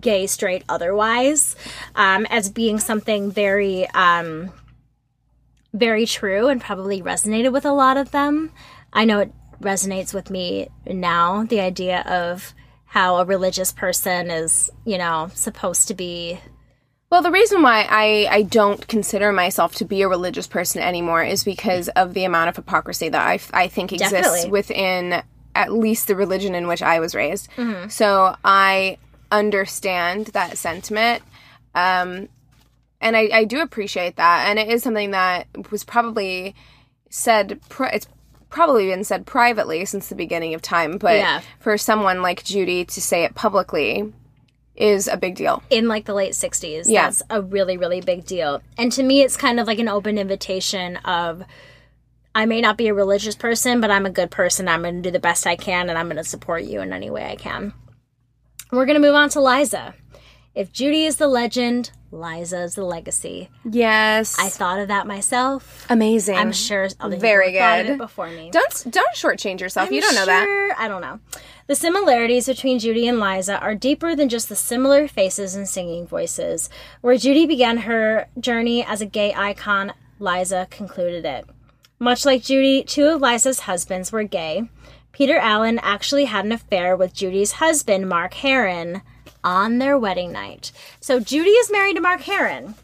[0.00, 1.56] gay, straight, otherwise,
[1.94, 4.50] um, as being something very, um,
[5.72, 8.52] very true and probably resonated with a lot of them.
[8.92, 12.54] I know it resonates with me now, the idea of
[12.86, 16.40] how a religious person is, you know, supposed to be.
[17.10, 21.22] Well, the reason why I, I don't consider myself to be a religious person anymore
[21.22, 24.50] is because of the amount of hypocrisy that I, I think exists Definitely.
[24.50, 25.22] within
[25.54, 27.48] at least the religion in which I was raised.
[27.56, 27.88] Mm-hmm.
[27.88, 28.98] So I
[29.30, 31.22] understand that sentiment.
[31.74, 32.28] Um,
[33.00, 34.48] and I, I do appreciate that.
[34.48, 36.54] And it is something that was probably
[37.08, 38.06] said, pri- it's
[38.50, 40.98] probably been said privately since the beginning of time.
[40.98, 41.40] But Yeah.
[41.60, 44.12] for someone like Judy to say it publicly
[44.76, 45.62] is a big deal.
[45.70, 46.84] in like the late 60s.
[46.86, 47.04] Yeah.
[47.04, 48.62] That's a really, really big deal.
[48.78, 51.42] And to me, it's kind of like an open invitation of
[52.34, 54.68] I may not be a religious person, but I'm a good person.
[54.68, 56.92] I'm going to do the best I can and I'm going to support you in
[56.92, 57.72] any way I can.
[58.70, 59.94] We're going to move on to Liza.
[60.54, 63.48] If Judy is the legend, Liza is the legacy.
[63.64, 64.36] Yes.
[64.38, 65.86] I thought of that myself.
[65.88, 66.36] Amazing.
[66.36, 67.92] I'm sure Very have thought of good.
[67.94, 68.50] it before me.
[68.50, 69.88] Don't don't shortchange yourself.
[69.88, 70.74] I'm you don't know that.
[70.78, 71.20] I don't know.
[71.68, 76.06] The similarities between Judy and Liza are deeper than just the similar faces and singing
[76.06, 76.68] voices.
[77.00, 81.46] Where Judy began her journey as a gay icon, Liza concluded it.
[82.00, 84.68] Much like Judy, two of Liza's husbands were gay.
[85.12, 89.02] Peter Allen actually had an affair with Judy's husband, Mark Herron,
[89.44, 90.72] on their wedding night.
[91.00, 92.74] So Judy is married to Mark Herron.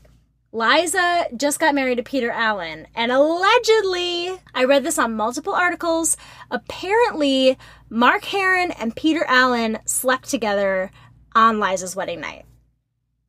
[0.52, 6.16] Liza just got married to Peter Allen, and allegedly, I read this on multiple articles.
[6.50, 7.58] Apparently,
[7.90, 10.90] Mark Herron and Peter Allen slept together
[11.34, 12.46] on Liza's wedding night.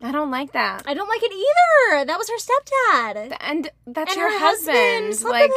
[0.02, 0.84] I don't like that.
[0.86, 2.06] I don't like it either.
[2.06, 3.36] That was her stepdad.
[3.40, 5.08] And that's And your her husband.
[5.08, 5.52] husband like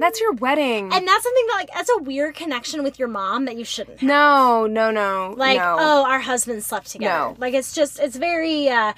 [0.00, 0.84] that's your wedding.
[0.92, 4.00] And that's something that, like, that's a weird connection with your mom that you shouldn't
[4.00, 4.08] have.
[4.08, 5.34] no, no, no.
[5.36, 5.76] like no.
[5.78, 7.36] oh our husbands slept together No.
[7.38, 8.94] like it's just it's very uh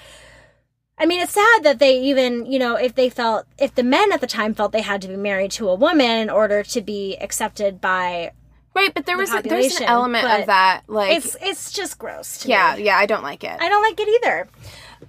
[0.97, 4.13] i mean it's sad that they even you know if they felt if the men
[4.13, 6.81] at the time felt they had to be married to a woman in order to
[6.81, 8.31] be accepted by
[8.73, 12.39] Right, but there was a, there's an element of that like it's it's just gross
[12.39, 12.83] to yeah, me.
[12.85, 13.57] yeah, I don't like it.
[13.59, 14.47] i don't like it either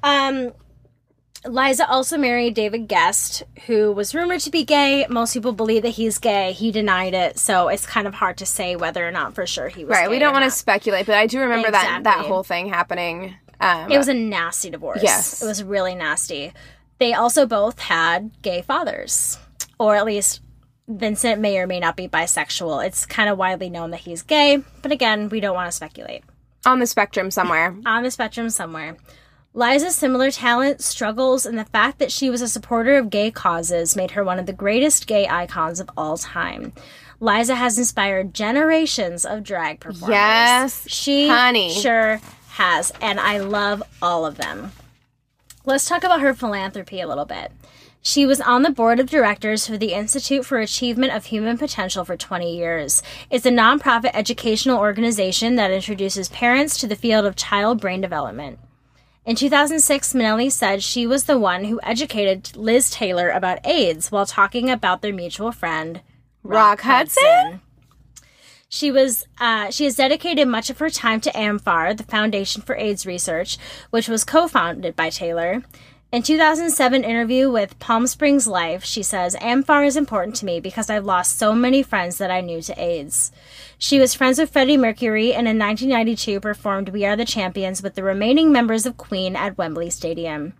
[0.03, 0.53] um
[1.45, 5.07] Liza also married David Gest, who was rumored to be gay.
[5.09, 6.53] Most people believe that he's gay.
[6.53, 9.69] He denied it, so it's kind of hard to say whether or not for sure
[9.69, 9.93] he was.
[9.97, 13.37] right, we don't want to speculate, but I do remember that that whole thing happening.
[13.61, 15.01] Um, It was a nasty divorce.
[15.03, 15.41] Yes.
[15.43, 16.53] It was really nasty.
[16.99, 19.39] They also both had gay fathers,
[19.79, 20.41] or at least
[20.89, 22.85] Vincent may or may not be bisexual.
[22.87, 26.25] It's kind of widely known that he's gay, but again, we don't want to speculate.
[26.65, 27.77] On the spectrum somewhere.
[27.87, 28.97] On the spectrum somewhere.
[29.57, 33.97] Liza's similar talent, struggles, and the fact that she was a supporter of gay causes
[33.97, 36.75] made her one of the greatest gay icons of all time.
[37.21, 40.11] Liza has inspired generations of drag performers.
[40.11, 41.73] Yes, she honey.
[41.73, 44.73] sure has, and I love all of them.
[45.65, 47.51] Let's talk about her philanthropy a little bit.
[48.03, 52.05] She was on the board of directors for the Institute for Achievement of Human Potential
[52.05, 53.03] for 20 years.
[53.31, 58.59] It's a nonprofit educational organization that introduces parents to the field of child brain development.
[59.27, 64.25] In 2006, Minnelli said she was the one who educated Liz Taylor about AIDS while
[64.25, 66.01] talking about their mutual friend,
[66.45, 67.61] Rock Hudson?
[68.69, 72.77] She was uh, she has dedicated much of her time to AMFAR, the Foundation for
[72.77, 73.59] AIDS Research,
[73.91, 75.65] which was co-founded by Taylor.
[76.13, 80.89] In 2007 interview with Palm Springs Life, she says, AMFAR is important to me because
[80.89, 83.33] I've lost so many friends that I knew to AIDS.
[83.79, 87.95] She was friends with Freddie Mercury and in 1992 performed We Are the Champions with
[87.95, 90.55] the remaining members of Queen at Wembley Stadium.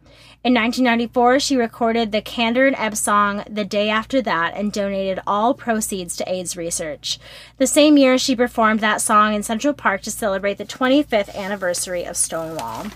[0.45, 5.21] In 1994, she recorded the Kander and Ebb song The Day After That and donated
[5.27, 7.19] all proceeds to AIDS research.
[7.57, 12.05] The same year, she performed that song in Central Park to celebrate the 25th anniversary
[12.05, 12.89] of Stonewall.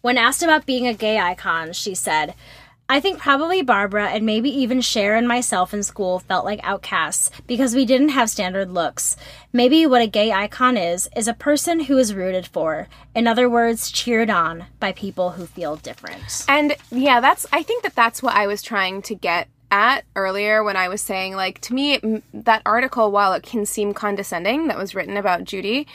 [0.00, 2.34] When asked about being a gay icon, she said,
[2.90, 7.30] I think probably Barbra and maybe even Cher and myself in school felt like outcasts
[7.46, 9.16] because we didn't have standard looks.
[9.52, 12.88] Maybe what a gay icon is, is a person who is rooted for.
[13.14, 16.44] In other words, cheered on by people who feel different.
[16.48, 20.64] And yeah, that's, I think that that's what I was trying to get at earlier
[20.64, 24.76] when I was saying, like, to me, that article, while it can seem condescending, that
[24.76, 25.86] was written about Judy,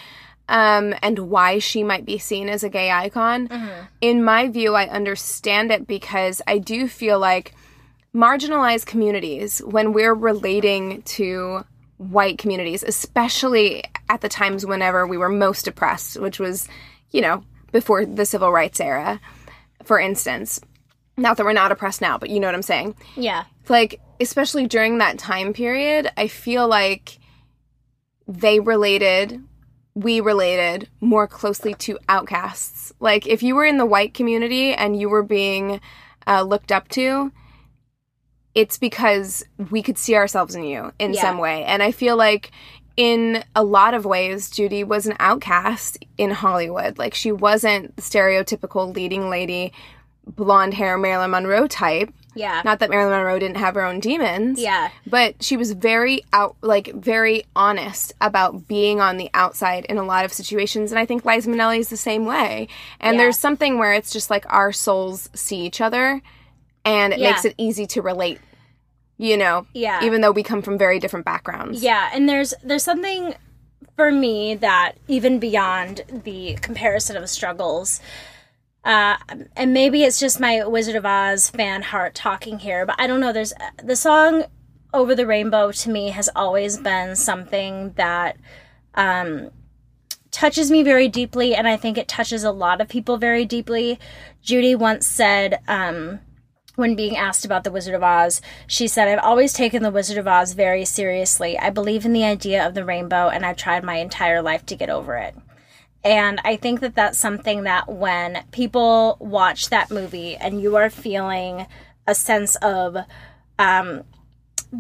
[0.50, 3.50] um, and why she might be seen as a gay icon.
[4.02, 7.54] In my view, I understand it because I do feel like
[8.14, 11.66] marginalized communities, when we're relating to
[11.98, 16.68] white communities, especially at the times whenever we were most oppressed, which was,
[17.12, 19.20] you know, before the civil rights era,
[19.84, 20.62] for instance.
[21.18, 23.46] Not that we're not oppressed now, but you know what I'm saying Yeah.
[23.70, 27.20] like especially during that time period i feel like
[28.30, 29.44] they related
[29.96, 32.92] we related more closely to outcasts.
[33.00, 35.80] Like if you were in the white community and you were being
[36.28, 37.32] uh, looked up to
[38.54, 41.22] it's because we could see ourselves in you in Yeah.
[41.22, 41.64] some way.
[41.66, 42.52] And i feel like
[42.98, 46.98] in a lot of ways judy was an outcast in hollywood.
[46.98, 49.74] Like she wasn't the stereotypical leading lady
[50.26, 52.62] blonde hair marilyn monroe type Yeah.
[52.66, 54.60] not that Marilyn Monroe didn't have her own demons.
[54.60, 54.90] Yeah.
[55.08, 60.04] But she was very out, like very honest about being on the outside in a
[60.04, 62.68] lot of situations, and I think Liza Minnelli is the same way.
[63.00, 63.24] And Yeah.
[63.24, 66.22] there's something where it's just like our souls see each other,
[66.84, 67.32] and it Yeah.
[67.32, 68.40] makes it easy to relate.
[69.18, 70.04] You know, Yeah.
[70.04, 71.82] Even though we come from very different backgrounds.
[71.82, 73.34] Yeah, and there's there's something
[73.96, 78.02] for me that even beyond the comparison of struggles,
[78.86, 79.18] uh,
[79.56, 83.20] and maybe it's just my Wizard of Oz fan heart talking here, but I don't
[83.20, 83.34] know.
[83.34, 84.46] There's the song
[84.94, 88.38] "Over the Rainbow" to me has always been something that
[88.94, 89.50] um,
[90.30, 94.00] touches me very deeply, and I think it touches a lot of people very deeply.
[94.42, 95.60] Judy once said.
[95.68, 96.20] Um,
[96.76, 100.18] when being asked about the Wizard of Oz, she said, I've always taken the Wizard
[100.18, 101.58] of Oz very seriously.
[101.58, 104.76] I believe in the idea of the rainbow, and I've tried my entire life to
[104.76, 105.36] get over it.
[106.06, 110.92] And I think that that's something that when people watch that movie and you are
[110.92, 111.66] feeling
[112.06, 112.96] a sense of
[113.58, 114.04] um,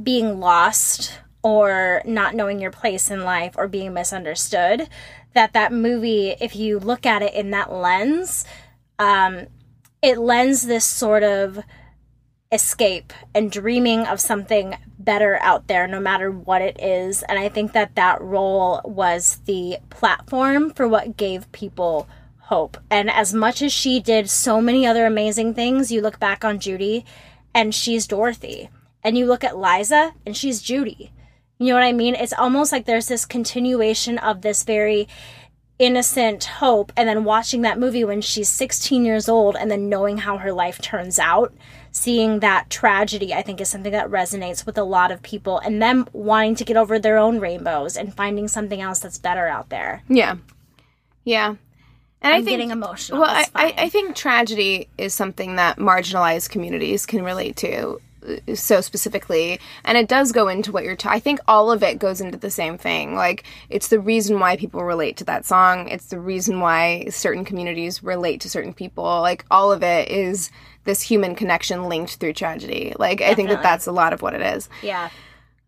[0.03, 4.87] being lost or not knowing your place in life or being misunderstood,
[5.33, 8.45] that that movie, if you look at it in that lens,
[8.99, 9.47] um,
[10.03, 11.59] it lends this sort of
[12.55, 17.21] escape and dreaming of something better out there no matter what it is.
[17.23, 22.07] And i think that that role was the platform for what gave people
[22.39, 22.77] hope.
[22.89, 26.59] And as much as she did so many other amazing things you look back on
[26.59, 27.05] judy
[27.53, 28.69] and she's dorothy.
[29.03, 31.11] And you look at liza and she's judy.
[31.59, 32.15] You know what i mean?
[32.15, 35.07] It's almost like there's this continuation of this very
[35.79, 36.91] innocent hope.
[36.95, 40.53] And then watching that movie when she's 16 years old and then knowing how her
[40.53, 41.53] life turns out
[41.97, 45.81] seeing that tragedy i think is something that resonates with a lot of people and
[45.81, 49.69] them wanting to get over their own rainbows and finding something else that's better out
[49.69, 50.35] there Yeah.
[51.23, 51.55] Yeah.
[52.21, 53.73] And I i'm think getting emotional Well, I, I.
[53.85, 59.97] I think tragedy is something that marginalized communities can relate to uh, so specifically and
[59.97, 62.49] it does go into what you're ta- i think all of it goes into the
[62.51, 66.59] same thing like it's the reason why people relate to that song it's the reason
[66.59, 70.51] why certain communities relate to certain people like all of it is
[70.85, 74.33] this human connection linked through tragedy like i think that that's a lot of what
[74.33, 75.09] it is yeah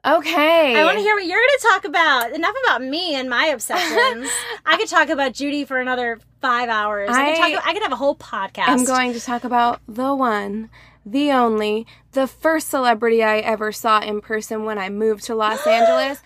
[0.06, 0.74] Okay.
[0.76, 2.32] I want to hear what you're going to talk about.
[2.32, 4.30] Enough about me and my obsessions.
[4.66, 7.10] I could talk about Judy for another five hours.
[7.12, 8.68] I, could, I- talk, I could have a whole podcast.
[8.68, 10.70] I'm going to talk about the one,
[11.06, 15.68] the only, the first celebrity I ever saw in person when I moved to Los
[15.68, 16.22] Angeles,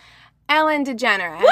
[0.48, 1.42] Ellen DeGeneres.
[1.42, 1.48] Woo!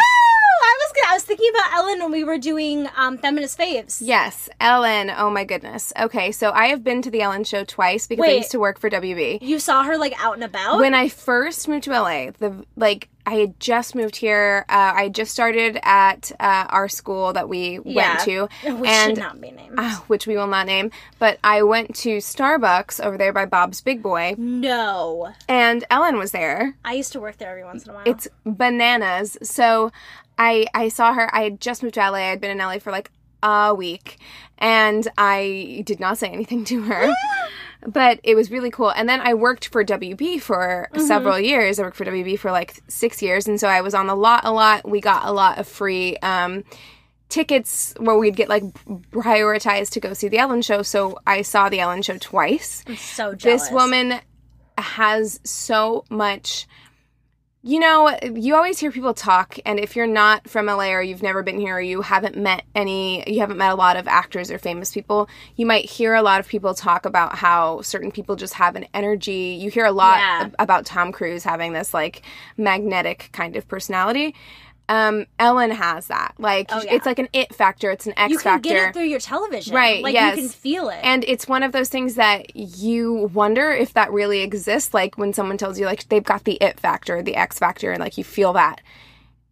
[0.70, 3.98] I was gonna, I was thinking about Ellen when we were doing um, feminist faves.
[4.02, 5.10] Yes, Ellen.
[5.10, 5.92] Oh my goodness.
[6.00, 8.80] Okay, so I have been to the Ellen show twice because I used to work
[8.80, 9.40] for WB.
[9.42, 10.80] You saw her like out and about.
[10.80, 14.66] When I first moved to LA, the like I had just moved here.
[14.70, 18.16] Uh, I just started at uh, our school that we Yeah.
[18.16, 19.76] went to, Which and should not be named.
[19.78, 20.90] uh, which we will not name.
[21.20, 26.32] But I went to Starbucks over there by Bob's Big Boy, no, and Ellen was
[26.32, 26.76] there.
[26.84, 28.04] I used to work there every once in a while.
[28.08, 29.38] It's bananas.
[29.44, 29.92] So
[30.40, 31.34] I I saw her.
[31.36, 32.18] I had just moved to LA.
[32.18, 33.12] I had been in LA for like
[33.44, 34.18] a week,
[34.58, 37.14] and I did not say anything to her.
[37.88, 38.90] But it was really cool.
[38.90, 41.80] And then I worked for WB for several years.
[41.80, 43.48] I worked for WB for like six years.
[43.48, 44.86] And so I was on the lot a lot.
[44.86, 46.66] We got a lot of free um,
[47.30, 48.64] tickets where we'd get like
[49.12, 50.82] prioritized to go see the Ellen show.
[50.82, 53.64] So I saw the Ellen show twice I'm so jealous.
[53.64, 54.20] this woman
[54.78, 56.68] has so much
[57.70, 61.22] you know you always hear people talk and if you're not from la or you've
[61.22, 63.02] never been here or you haven't met any
[63.32, 66.40] you haven't met a lot of actors or famous people you might hear a lot
[66.40, 70.18] of people talk about how certain people just have an energy you hear a lot
[70.20, 70.40] Yeah.
[70.46, 72.24] ab- about tom cruise having this like
[72.58, 74.34] magnetic kind of personality
[74.90, 76.96] um ellen has that like Oh, yeah.
[76.96, 79.20] it's like an it factor it's an x You can factor get it through your
[79.20, 80.36] television, Right, Like yes.
[80.36, 81.00] you can feel it.
[81.04, 84.94] and it's one of those things that you wonder if that really exists.
[84.94, 88.00] Like when someone tells you, like, they've got the it factor, the X factor, and
[88.02, 88.82] like you feel that.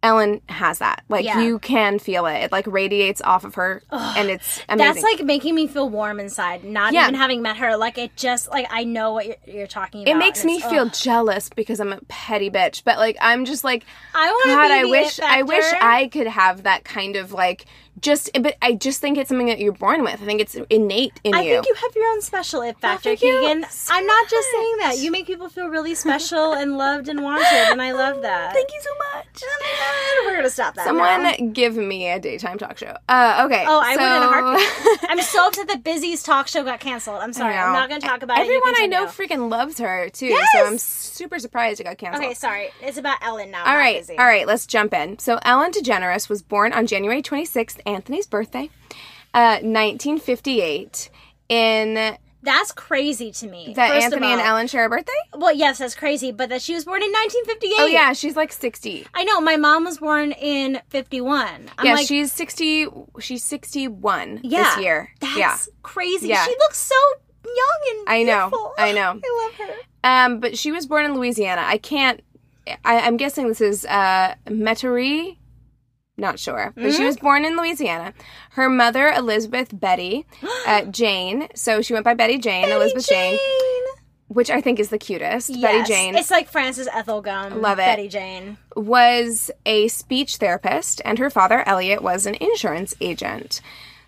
[0.02, 1.02] Ellen has that.
[1.08, 1.40] Like Yeah.
[1.40, 2.36] you can feel it.
[2.44, 4.94] It like radiates off of her, and it's amazing.
[4.94, 6.62] That's like making me feel warm inside.
[6.62, 7.02] Not Yeah.
[7.02, 10.12] even having met her, like it just like I know what you're, you're talking about.
[10.12, 10.92] it makes me feel ugh.
[10.92, 12.82] jealous because I'm a petty bitch.
[12.84, 13.84] But like I'm just like,
[14.14, 15.64] I want to God, I wish I wish.
[15.80, 17.64] I could have that kind of like
[18.00, 18.30] just.
[18.40, 20.14] But I just think it's something that you're born with.
[20.22, 21.50] I think it's innate in I you.
[21.50, 23.64] I think you have your own special it factor, Keegan.
[23.70, 24.98] so I'm not just saying that.
[24.98, 28.52] You make people feel really special and loved and wanted, and I love that.
[28.54, 29.42] Thank you so much.
[29.42, 30.84] Oh We're gonna stop that.
[30.86, 31.34] Someone now.
[31.52, 32.96] give me a daytime talk show.
[33.08, 33.64] Uh, okay.
[33.66, 34.98] Oh, I would in a so- heartbeat.
[35.10, 37.20] I'm so upset that Busy's talk show got canceled.
[37.20, 37.54] I'm sorry.
[37.54, 38.80] I'm not going to talk about Everyone it.
[38.80, 40.46] Everyone I know freaking loves her too, Yes!
[40.52, 42.24] so I'm super surprised it got canceled.
[42.24, 42.68] Okay, sorry.
[42.82, 43.64] It's about Ellen now.
[43.64, 45.18] all right, all right, let's jump in.
[45.18, 48.70] So Ellen DeGeneres was born on January 26th, Anthony's birthday,
[49.34, 51.10] uh, 1958.
[51.48, 53.72] In That's crazy to me.
[53.74, 54.46] that first Anthony of and.
[54.46, 55.12] Ellen share a birthday?
[55.34, 57.74] Well, yes, that's crazy, but that she was born in 1958.
[57.80, 59.06] Oh yeah, she's like 60.
[59.14, 59.40] I know.
[59.40, 61.70] My mom was born in 51.
[61.78, 62.88] I'm yeah, like, she's 60.
[63.20, 65.10] She's 61 yeah, this year.
[65.20, 65.56] That's yeah.
[65.82, 66.28] crazy.
[66.28, 66.44] Yeah.
[66.44, 66.94] She looks so
[67.44, 68.74] young and I know, beautiful.
[68.76, 69.20] I know.
[69.24, 69.74] I love her.
[70.04, 71.62] Um, but she was born in Louisiana.
[71.64, 72.20] I can't.
[72.84, 75.37] I, I'm guessing this is uh, Metairie.
[76.18, 76.96] Not sure, but Mm-hmm.
[76.96, 78.12] she was born in Louisiana.
[78.50, 80.26] Her mother, Elizabeth Betty
[80.66, 83.38] uh, Jane, so she went by Betty Jane, Elizabeth Jane,
[84.26, 85.48] which I think is the cutest.
[85.62, 87.60] Betty Jane It's like Frances Ethel Gumm.
[87.62, 87.82] Love it.
[87.82, 88.58] Betty Jane.
[88.76, 93.60] was a speech therapist, and her father, Elliot, was an insurance agent.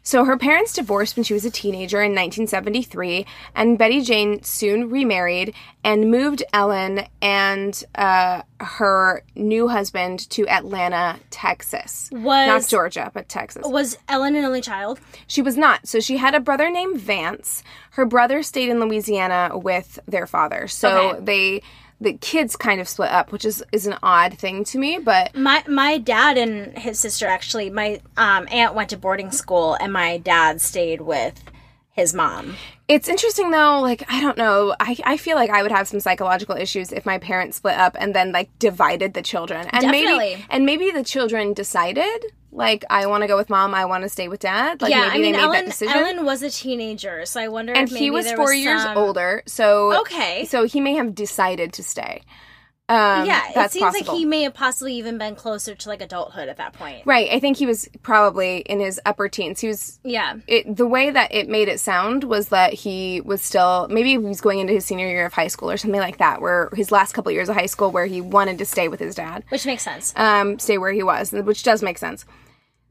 [0.03, 4.89] So her parents divorced when she was a teenager in 1973, and Betty Jane soon
[4.89, 12.09] remarried and moved Ellen and uh, her new husband to Atlanta, Texas.
[12.13, 13.63] Was Not Georgia, but Texas.
[13.67, 15.01] was Ellen an only child?
[15.27, 15.87] She was not.
[15.87, 17.63] So she had a brother named Vance.
[17.93, 20.67] Her brother stayed in Louisiana with their father.
[20.67, 21.21] So Okay.
[21.25, 21.63] they
[22.01, 25.35] the kids kind of split up, which is is an odd thing to me, but
[25.35, 27.71] My my dad and his sister actually.
[27.71, 31.43] My um, aunt went to boarding school, and my dad stayed with
[31.93, 32.57] his mom.
[32.89, 34.75] It's interesting though, like I don't know.
[34.81, 37.97] I, I feel like I would have some psychological issues if my parents split up
[37.99, 39.67] and then like divided the children.
[39.69, 40.45] And maybe Definitely.
[40.51, 44.09] and maybe the children decided like I want to go with mom, I want to
[44.09, 44.83] stay with dad.
[44.83, 45.97] Like yeah, maybe I mean, they made Ellen, that decision.
[45.97, 48.83] Ellen was a teenager, so I wonder and if maybe he was 4 was years
[48.83, 49.43] some- older.
[49.47, 50.45] So Okay.
[50.47, 52.23] So he may have decided to stay.
[52.91, 54.13] Um yeah, it seems possible.
[54.13, 57.07] like he may have possibly even been closer to like adulthood at that point.
[57.07, 59.61] Right, I think he was probably in his upper teens.
[59.61, 60.37] He was Yeah.
[60.49, 64.19] it, the way that it made it sound was that he was still maybe he
[64.19, 66.91] was going into his senior year of high school or something like that where his
[66.91, 69.65] last couple years of high school where he wanted to stay with his dad Which
[69.67, 70.13] makes sense.
[70.17, 72.25] um, stay where he was which does make sense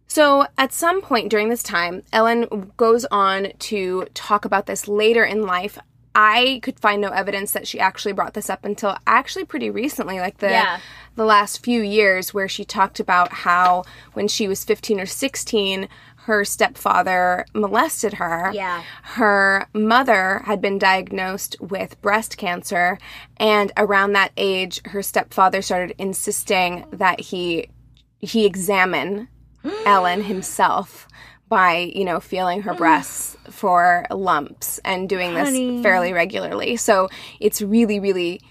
[0.08, 5.24] so at some point during this time ellen goes on to talk about this later
[5.24, 5.78] in life
[6.16, 10.20] i could find no evidence that she actually brought this up until actually pretty recently
[10.20, 10.80] like the Yeah.
[11.16, 13.84] the last few years where she talked about how
[14.14, 15.88] when she was 15 or 16
[16.24, 18.52] her stepfather molested her.
[18.54, 18.84] Yeah.
[19.02, 23.00] Her mother had been diagnosed with breast cancer,
[23.38, 27.70] and around that age, her stepfather started insisting that he
[28.20, 29.28] he examine
[29.88, 31.08] Ellen himself
[31.50, 35.78] by, you know, feeling her breasts for lumps and doing Honey.
[35.78, 36.78] this fairly regularly.
[36.78, 38.42] So it's really, really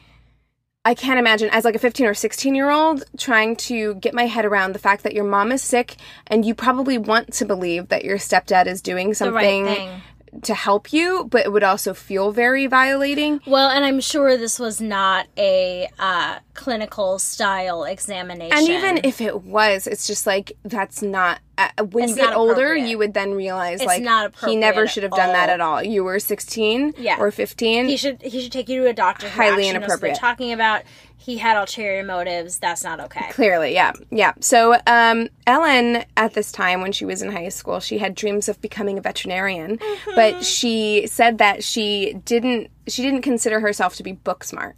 [0.85, 4.27] I can't imagine as like a 15 or 16 year old trying to get my
[4.27, 5.97] head around the fact that your mom is sick
[6.29, 10.01] and you probably want to believe that your stepdad is doing something right
[10.43, 13.41] to help you, but it would also feel very violating.
[13.47, 18.57] Well, and I'm sure this was not a uh, clinical style examination.
[18.57, 21.41] And even if it was, it's just like that's not.
[21.59, 24.05] Uh, when It's you get older, you would then realize It's like
[24.47, 25.83] he never should have done that at all.
[25.83, 27.19] You were 16 Yeah.
[27.19, 27.89] or 15.
[27.89, 29.29] he should he should take you to a doctor.
[29.29, 30.17] Highly inappropriate.
[30.17, 30.83] talking about.
[31.21, 32.59] He had ulterior motives.
[32.59, 33.29] That's not okay.
[33.33, 34.33] Clearly, yeah, yeah.
[34.41, 38.49] So um, Ellen, at this time when she was in high school, she had dreams
[38.49, 40.11] of becoming a veterinarian, Mm-hmm.
[40.15, 42.71] but she said that she didn't.
[42.87, 44.77] She didn't consider herself to be book smart.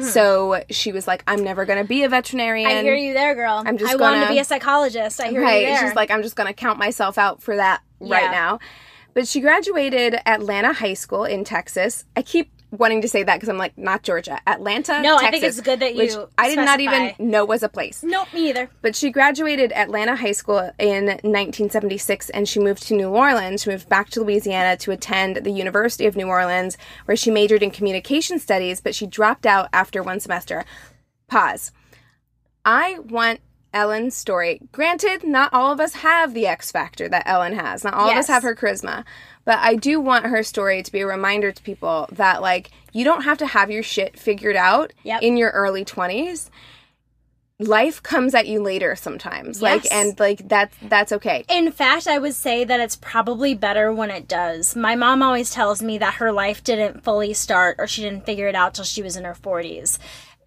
[0.00, 2.78] So she was like, "I'm never going to be a veterinarian." Mm-hmm.
[2.78, 3.62] I hear you there, girl.
[3.66, 5.20] I'm just I wanted to gonna- be a psychologist.
[5.20, 5.62] I hear right.
[5.62, 5.80] you there.
[5.86, 8.60] She's like, I'm just going to count myself out for that right now.
[9.14, 12.04] But she graduated Atlanta High School in Texas.
[12.14, 15.00] I keep wanting to say that because I'm like, not Georgia, Atlanta.
[15.02, 18.02] No, I think it's good that you I did not even know was a place.
[18.02, 18.70] nope, me either.
[18.82, 23.62] But she graduated Atlanta High School in 1976 and she moved to New Orleans.
[23.62, 27.62] She moved back to Louisiana to attend the University of New Orleans, where she majored
[27.62, 30.64] in communication studies, but she dropped out after one semester.
[31.28, 31.72] Pause.
[32.64, 33.40] I want
[33.72, 34.60] Ellen's story.
[34.72, 37.84] Granted, not all of us have the X factor that Ellen has.
[37.84, 39.04] Not all of us have her charisma.
[39.44, 43.04] But I do want her story to be a reminder to people that, like, you
[43.04, 45.22] don't have to have your shit figured out Yep.
[45.22, 46.50] in your early 20s.
[47.58, 49.60] Life comes at you later sometimes.
[49.60, 51.44] Like, and, like, that's, that's okay.
[51.50, 54.74] In fact, I would say that it's probably better when it does.
[54.74, 58.48] My mom always tells me that her life didn't fully start or she didn't figure
[58.48, 59.98] it out till she was in her 40s.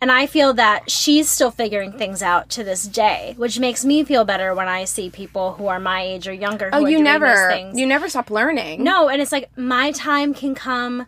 [0.03, 4.03] And I feel that she's still figuring things out to this day, which makes me
[4.03, 6.89] feel better when I see people who are my age or younger who Oh, are
[6.89, 8.83] you never, you never stop learning.
[8.83, 11.05] No, and it's like my time can come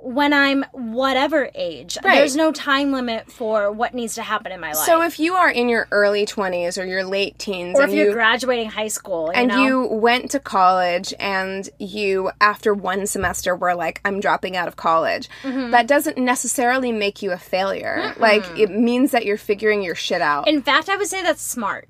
[0.00, 1.98] when I'm whatever age.
[2.04, 2.16] Right.
[2.16, 4.86] There's no time limit for what needs to happen in my life.
[4.86, 7.96] So if you are in your early 20s or your late teens or and if
[7.96, 9.64] you're you graduating high school, you and know?
[9.64, 14.76] you went to college and you after one semester were like i'm dropping out of
[14.76, 15.70] college Mm-hmm.
[15.72, 20.20] that doesn't necessarily make you a failure like it means that you're figuring your shit
[20.22, 21.88] out In fact, I would say that's smart.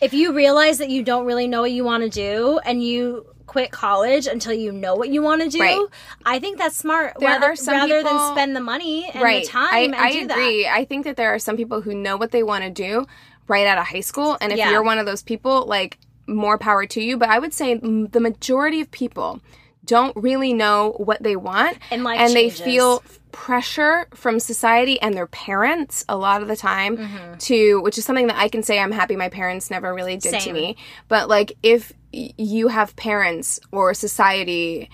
[0.00, 3.26] If you realize that you don't really know what you want to do and you
[3.46, 5.80] quit college until you know what you want to do, Right.
[6.24, 7.14] I think that's smart.
[7.20, 9.44] There rather, are some rather people- than spend the money and right.
[9.44, 10.66] The time i, and I do agree.
[10.66, 13.06] I think that there are some people who know what they want to do
[13.48, 14.36] right out of high school.
[14.40, 14.70] And if Yeah.
[14.70, 17.18] you're one of those people like more power to you.
[17.18, 19.40] But i would say the majority of people
[19.84, 21.76] don't really know what they want.
[21.90, 26.56] And life and they feel pressure from society and their parents a lot of the
[26.56, 27.36] time Mm-hmm.
[27.38, 30.40] to which is something that I can say I'm happy my parents never really did
[30.40, 30.76] to me.
[31.08, 31.92] But like if
[32.36, 34.90] you have parents or society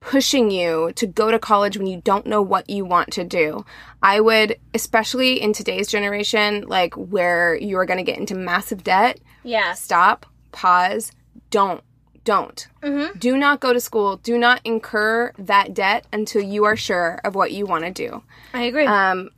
[0.00, 3.64] pushing you to go to college when you don't know what you want to do.
[4.02, 8.84] I would, especially in today's generation, like where you are going to get into massive
[8.84, 9.72] debt, Yeah.
[9.72, 11.12] Stop, pause,
[11.50, 11.82] don't.
[12.24, 12.68] Don't.
[12.82, 13.18] Mm-hmm.
[13.18, 14.16] Do not go to school.
[14.16, 18.22] Do not incur that debt until you are sure of what you want to do.
[18.54, 18.86] I agree.
[18.86, 19.28] Um,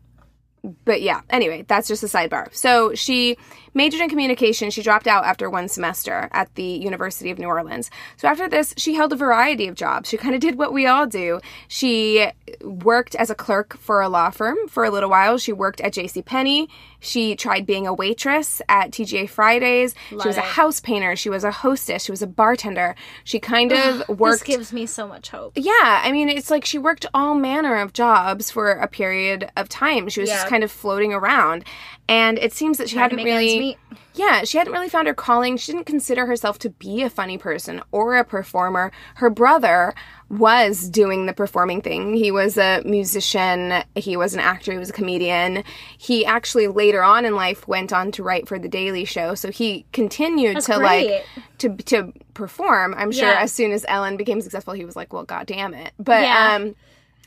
[0.84, 2.54] but yeah, anyway, that's just a sidebar.
[2.54, 3.36] So she
[3.76, 4.70] majored in communication.
[4.70, 7.90] She dropped out after one semester at the University of New Orleans.
[8.16, 10.08] So after this, she held a variety of jobs.
[10.08, 11.40] She kind of did what we all do.
[11.68, 12.26] She
[12.62, 15.38] worked as a clerk for a law firm for a little while.
[15.38, 16.22] She worked at J.C.
[16.22, 16.68] Penney.
[16.98, 19.94] She tried being a waitress at TGI Fridays.
[20.08, 21.14] she was a house painter.
[21.14, 22.04] She was a hostess.
[22.04, 22.96] She was a bartender.
[23.24, 25.52] She kind of worked This gives me so much hope.
[25.56, 29.68] yeah, I mean, it's like she worked all manner of jobs for a period of
[29.68, 30.08] time.
[30.08, 31.64] She was just kind of floating around.
[32.08, 33.76] And it seems that she hadn't really.
[34.14, 35.56] Yeah, she hadn't really found her calling.
[35.58, 38.90] She didn't consider herself to be a funny person or a performer.
[39.16, 39.92] Her brother
[40.30, 42.14] was doing the performing thing.
[42.14, 45.64] He was a musician, he was an actor, he was a comedian.
[45.98, 49.34] He actually later on in life went on to write for the Daily Show.
[49.34, 51.10] So he continued That's to great.
[51.10, 51.24] like
[51.58, 52.94] to to perform.
[52.96, 53.40] I'm sure Yeah.
[53.42, 56.54] as soon as Ellen became successful, he was like, "Well, god damn it." But Yeah.
[56.54, 56.74] um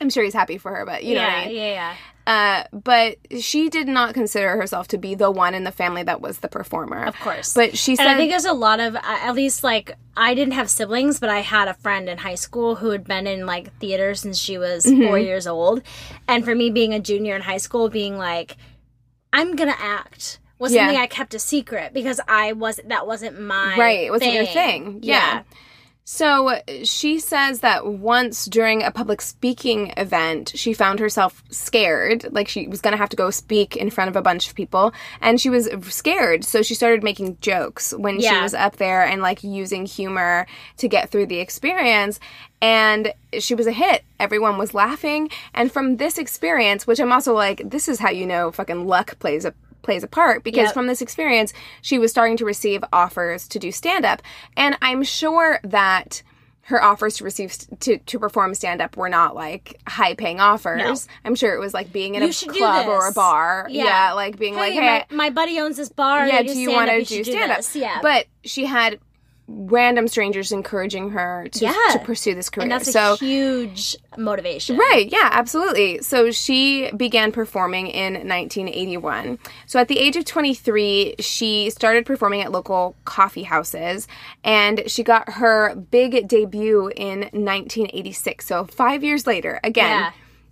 [0.01, 1.55] I'm sure he's happy for her, but you know yeah, what I mean.
[1.57, 1.95] yeah, yeah.
[2.27, 6.21] Uh, but she did not consider herself to be the one in the family that
[6.21, 7.03] was the performer.
[7.05, 7.55] Of course.
[7.55, 10.53] But she said, And I think there's a lot of, at least like, I didn't
[10.53, 13.75] have siblings, but I had a friend in high school who had been in like
[13.79, 15.07] theater since she was Mm-hmm.
[15.07, 15.81] four years old.
[16.27, 18.57] And for me being a junior in high school, being like,
[19.33, 20.37] I'm gonna act.
[20.59, 20.85] was Yeah.
[20.85, 24.45] something I kept a secret because I was that wasn't my Right, it wasn't your
[24.45, 24.99] thing.
[25.01, 25.15] Yeah.
[25.15, 25.43] yeah.
[26.11, 32.47] So she says that once during a public speaking event, she found herself scared, like
[32.47, 34.91] she was going to have to go speak in front of a bunch of people,
[35.21, 36.43] and she was scared.
[36.43, 40.47] So she started making jokes when she was up there and like using humor
[40.77, 42.19] to get through the experience.
[42.59, 44.03] And she was a hit.
[44.19, 45.29] Everyone was laughing.
[45.53, 49.19] And from this experience, which I'm also like, this is how you know fucking luck
[49.19, 50.73] plays a plays a part because Yep.
[50.73, 54.21] from this experience she was starting to receive offers to do stand up
[54.57, 56.21] and i'm sure that
[56.63, 61.07] her offers to receive to, to perform stand up were not like high paying offers
[61.25, 63.67] i'm sure it was like being in You a club or a bar.
[63.71, 63.85] Yeah.
[63.85, 66.27] yeah, like being like Hey, hey my, my buddy owns this bar.
[66.27, 68.99] yeah do you want to do stand up Yeah, but she had
[69.51, 71.73] random strangers encouraging her to, Yeah.
[71.93, 74.77] to pursue this career and that's a so huge motivation.
[74.77, 76.01] Right, yeah, absolutely.
[76.03, 79.39] So she began performing in 1981.
[79.65, 84.07] So at the age of 23, she started performing at local coffee houses
[84.43, 88.45] and she got her big debut in 1986.
[88.45, 89.59] So 5 years later.
[89.63, 90.11] Again, Yeah.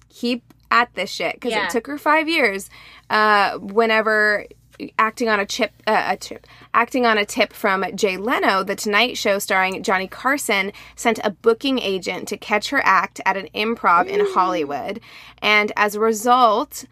[0.10, 1.66] keep at this shit because Yeah.
[1.66, 2.70] it took her 5 years
[3.10, 4.46] uh whenever
[5.00, 8.76] acting on a chip uh, a chip acting on a tip from Jay Leno the
[8.76, 13.50] Tonight Show starring Johnny Carson sent a booking agent to catch her act at an
[13.56, 15.00] improv in Hollywood.
[15.42, 16.86] And as a result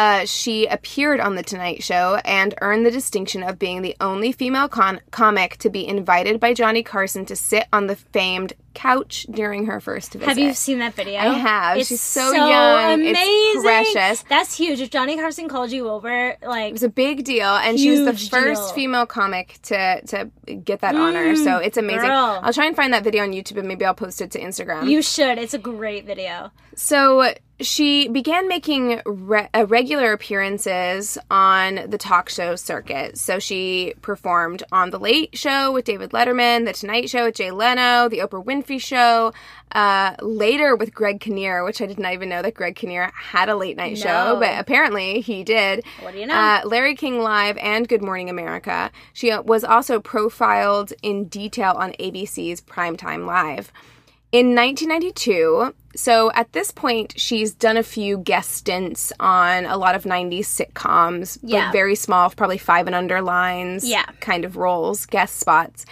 [0.00, 4.32] uh, she appeared on The Tonight Show and earned the distinction of being the only
[4.32, 9.26] female con- comic to be invited by Johnny Carson to sit on the famed couch
[9.30, 10.26] during her first visit.
[10.28, 11.18] Have you seen that video?
[11.18, 11.78] I have.
[11.78, 13.00] It's She's so young.
[13.02, 13.62] It's Amazing.
[13.62, 14.22] precious.
[14.28, 14.80] That's huge.
[14.80, 18.00] If Johnny Carson called you over, like It was a big deal, and she was
[18.04, 18.72] the first deal.
[18.74, 21.34] female comic to to get that honor.
[21.36, 22.08] So it's amazing.
[22.08, 22.40] girl.
[22.42, 24.88] I'll try and find that video on YouTube, and maybe I'll post it to Instagram.
[24.88, 25.38] you should.
[25.38, 26.50] It's a great video.
[26.76, 33.18] So she began making re- uh, regular appearances on the talk show circuit.
[33.18, 37.50] So she performed on The Late Show with David Letterman, The Tonight Show with Jay
[37.50, 39.32] Leno, The Oprah Winfrey Show,
[39.72, 43.48] uh, later with Greg Kinnear, which I did not even know that Greg Kinnear had
[43.48, 45.84] a late night show, but apparently he did.
[46.00, 46.34] What do you know?
[46.34, 48.90] Uh, Larry King Live and Good Morning America.
[49.12, 53.72] She uh, was also profiled in detail on ABC's Primetime Live.
[54.32, 59.96] In 1992, so at this point, she's done a few guest stints on a lot
[59.96, 61.72] of 90s sitcoms, Yeah.
[61.72, 64.04] very small, probably five and under lines, Yeah.
[64.20, 65.84] kind of roles, guest spots.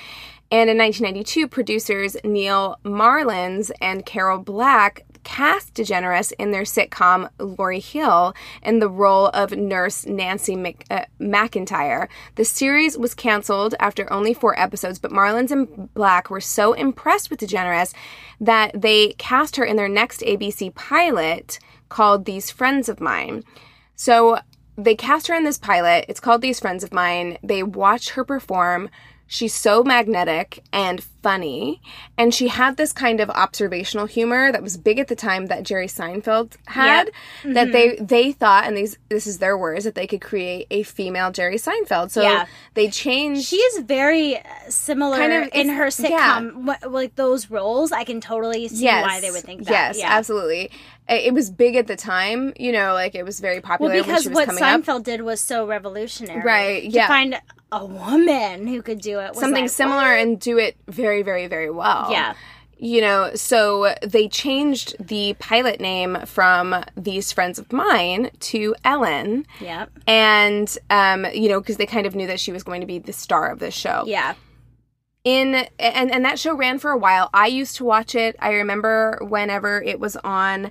[0.51, 7.81] And in 1992, producers Neal Marlens and Carol Black cast DeGeneres in their sitcom Laurie
[7.81, 12.09] Hill in the role of nurse Nancy Mc, uh, McIntyre.
[12.37, 17.29] The series was canceled after only four episodes, but Marlens and Black were so impressed
[17.29, 17.93] with DeGeneres
[18.41, 21.59] that they cast her in their next ABC pilot
[21.91, 23.45] called These Friends of Mine.
[23.97, 24.39] So
[24.79, 26.07] they cast her in this pilot.
[26.09, 27.37] It's called These Friends of Mine.
[27.43, 28.89] They watch her perform.
[29.31, 31.81] She's so magnetic and funny.
[32.17, 35.63] And she had this kind of observational humor that was big at the time that
[35.65, 37.11] Jerry Seinfeld had.
[37.45, 40.83] That they they thought, and these this is their words, that they could create a
[40.83, 42.11] female Jerry Seinfeld.
[42.11, 42.47] So Yeah.
[42.75, 45.91] they changed She is very uh, similar Kind of- in her yeah.
[46.41, 46.77] sitcom.
[46.83, 49.71] Wh- Like those roles, I can totally see why they would think that.
[49.71, 50.11] Yes, yeah.
[50.11, 50.71] absolutely.
[51.09, 54.29] It was big at the time, you know, like it was very popular Well, because
[54.29, 54.83] what coming up.
[54.83, 56.43] Seinfeld did was so revolutionary.
[56.43, 57.41] Right, Yeah, To find
[57.73, 61.47] a woman who could do it Something like, similar and do it very, very, very
[61.49, 62.09] very well.
[62.11, 62.35] Yeah.
[62.81, 69.47] You know, so they changed the pilot name from These Friends of Mine to Ellen.
[69.61, 69.87] Yeah.
[70.07, 73.01] And, um, you know, because they kind of knew that she was going to be
[73.01, 74.05] the star of this show.
[74.07, 74.35] Yeah.
[75.25, 77.31] in and and that show ran for a while.
[77.35, 78.37] I used to watch it.
[78.39, 80.71] I remember whenever it was on.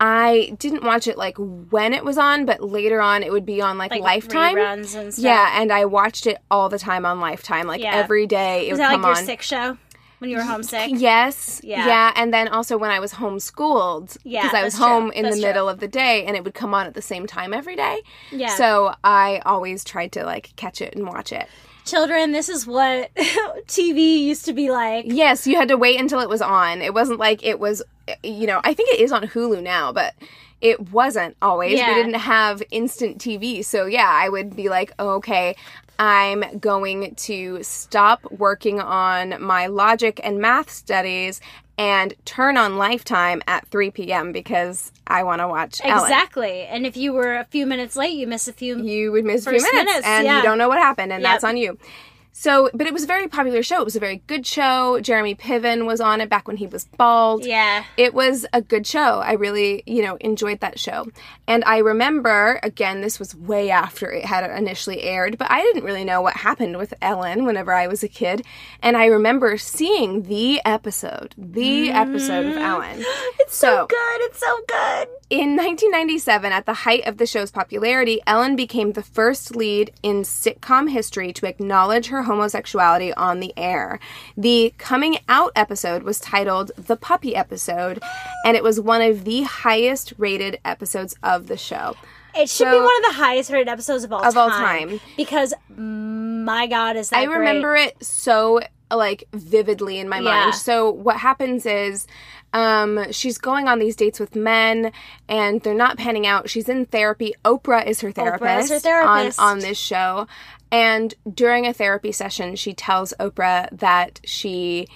[0.00, 3.60] I didn't watch it like when it was on, but later on it would be
[3.60, 4.56] on like, Like Lifetime.
[4.56, 5.18] and stuff.
[5.18, 7.66] Yeah, and I watched it all the time on Lifetime.
[7.66, 7.94] Like Yeah.
[7.96, 9.24] every day it Was that like your on.
[9.24, 9.76] sick show
[10.20, 10.90] when you were homesick?
[10.94, 11.60] Yes.
[11.64, 11.84] Yeah.
[11.86, 12.12] Yeah.
[12.14, 14.86] And then also when I was homeschooled, Yeah, because I was that's true.
[14.86, 15.48] home in That's the true.
[15.50, 18.02] middle of the day and it would come on at the same time every day.
[18.30, 18.54] Yeah.
[18.54, 21.48] So I always tried to like catch it and watch it.
[21.88, 23.14] Children, this is what
[23.66, 25.06] TV used to be like.
[25.08, 26.82] Yes, you had to wait until it was on.
[26.82, 27.82] It wasn't like it was,
[28.22, 30.14] you know, I think it is on Hulu now, but
[30.60, 31.78] it wasn't always.
[31.78, 31.88] Yeah.
[31.88, 33.64] We didn't have instant TV.
[33.64, 35.56] So, yeah, I would be like, oh, okay,
[35.98, 41.40] I'm going to stop working on my logic and math studies
[41.76, 44.32] and turn on Lifetime at 3 p.m.
[44.32, 46.04] because I want to watch Ellen.
[46.04, 46.62] Exactly.
[46.62, 48.82] And if you were a few minutes late, you miss a few.
[48.82, 50.38] You would miss a few minutes, minutes, and yeah.
[50.38, 51.30] you don't know what happened, and Yep.
[51.32, 51.78] that's on you.
[52.38, 53.80] So, but it was a very popular show.
[53.80, 55.00] It was a very good show.
[55.00, 57.44] Jeremy Piven was on it back when he was bald.
[57.44, 57.82] Yeah.
[57.96, 59.18] It was a good show.
[59.18, 61.08] I really, you know, enjoyed that show.
[61.48, 65.82] And I remember, again, this was way after it had initially aired, but I didn't
[65.82, 68.46] really know what happened with Ellen whenever I was a kid.
[68.84, 72.62] And I remember seeing the episode, the episode of mm-hmm.
[72.62, 73.04] Ellen.
[73.40, 74.20] It's so, good.
[74.20, 75.08] It's so good.
[75.30, 80.22] In 1997, at the height of the show's popularity, Ellen became the first lead in
[80.22, 84.00] sitcom history to acknowledge her homosexuality on the air.
[84.38, 88.02] The coming out episode was titled The Puppy Episode,
[88.46, 91.94] and it was one of the highest rated episodes of the show.
[92.34, 94.42] It should be one of the highest rated episodes of all Of time.
[94.42, 95.00] all time.
[95.14, 97.38] Because my God, is that I great.
[97.38, 98.60] remember it so
[98.90, 100.22] like vividly in my Yeah.
[100.44, 100.54] mind.
[100.54, 102.06] So what happens is
[102.52, 104.92] um she's going on these dates with men
[105.28, 106.48] and they're not panning out.
[106.48, 107.34] She's in therapy.
[107.44, 109.38] Oprah is her therapist, her therapist.
[109.38, 110.26] on on this show.
[110.70, 114.86] And during a therapy session, she tells Oprah that she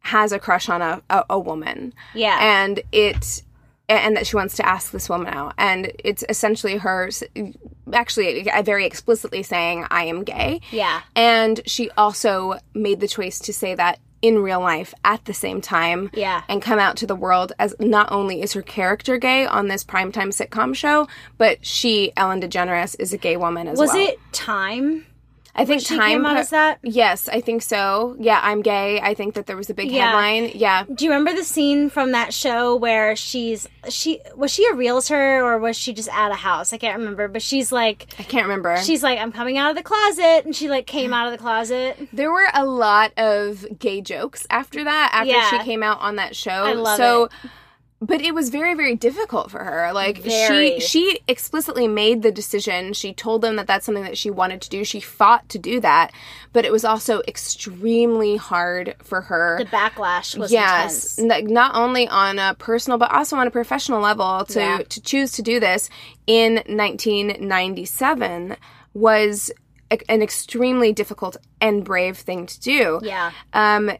[0.00, 1.92] has a crush on a, a, a woman.
[2.14, 2.38] Yeah.
[2.40, 3.42] And it
[3.88, 5.52] and that she wants to ask this woman out.
[5.58, 7.10] And it's essentially her
[7.92, 10.60] actually uh, very explicitly saying, I am gay.
[10.70, 11.00] Yeah.
[11.16, 15.60] And she also made the choice to say that in real life at the same
[15.60, 16.10] time.
[16.12, 16.42] Yeah.
[16.48, 19.84] And come out to the world as not only is her character gay on this
[19.84, 21.08] primetime sitcom show,
[21.38, 23.98] but she, Ellen DeGeneres, is a gay woman as Was well.
[23.98, 25.06] Was it time?
[25.54, 26.78] I think she time came out as that?
[26.82, 28.16] Yes, I think so.
[28.18, 29.00] Yeah, I'm gay.
[29.00, 30.06] I think that there was a big Yeah.
[30.06, 30.52] headline.
[30.54, 30.84] Yeah.
[30.92, 35.42] Do you remember the scene from that show where she's she was she a realtor
[35.44, 36.72] or was she just at a house?
[36.72, 38.76] I can't remember, but she's like I can't remember.
[38.78, 41.38] she's like I'm coming out of the closet and she like came out of the
[41.38, 42.08] closet.
[42.12, 45.50] There were a lot of gay jokes after that, after Yeah.
[45.50, 46.50] she came out on that show.
[46.50, 47.32] I love so, it.
[48.02, 49.92] But it was very, very difficult for her.
[49.92, 50.80] Like Very.
[50.80, 52.94] she, she explicitly made the decision.
[52.94, 54.84] She told them that that's something that she wanted to do.
[54.84, 56.10] She fought to do that,
[56.54, 59.58] but it was also extremely hard for her.
[59.58, 61.50] The backlash was yes, intense.
[61.50, 64.78] not only on a personal but also on a professional level to Yeah.
[64.88, 65.90] to choose to do this
[66.26, 68.56] in 1997
[68.94, 69.50] was
[69.90, 73.00] a- an extremely difficult and brave thing to do.
[73.02, 73.32] Yeah.
[73.52, 73.90] Um,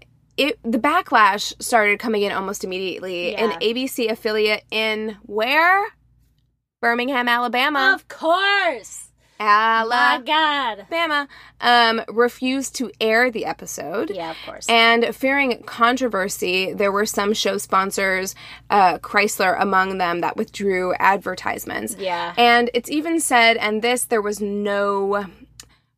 [0.41, 3.36] it the backlash started coming in almost immediately.
[3.36, 5.86] An ABC affiliate in where?
[6.80, 7.93] Birmingham, Alabama.
[7.95, 9.09] Of course.
[9.38, 11.28] My Alabama.
[11.61, 11.99] God.
[11.99, 14.11] Um, refused to air the episode.
[14.11, 14.66] Yeah, of course.
[14.68, 18.34] And fearing controversy, there were some show sponsors,
[18.68, 21.97] uh, Chrysler among them, that withdrew advertisements.
[21.99, 22.34] Yeah.
[22.36, 25.26] And it's even said, and this, there was no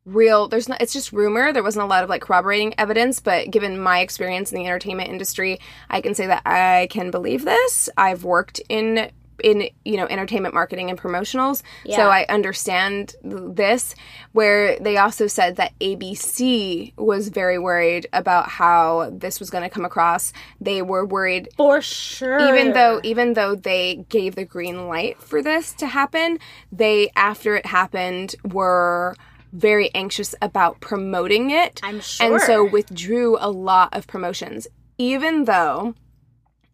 [0.05, 1.53] real there's not it's just rumor.
[1.53, 5.09] There wasn't a lot of like corroborating evidence but given my experience in the entertainment
[5.09, 7.89] industry i can say that i can believe this.
[7.97, 9.11] I've worked in
[9.43, 13.95] in you know entertainment marketing and promotionals so i understand this
[14.31, 19.69] where they also said that abc was very worried about how this was going to
[19.69, 20.33] come across.
[20.61, 22.39] They were worried For sure.
[22.47, 26.37] even though even though they gave the green light for this to happen
[26.71, 29.15] they after it happened were
[29.53, 32.33] very anxious about promoting it I'm sure.
[32.33, 35.95] and so withdrew a lot of promotions even though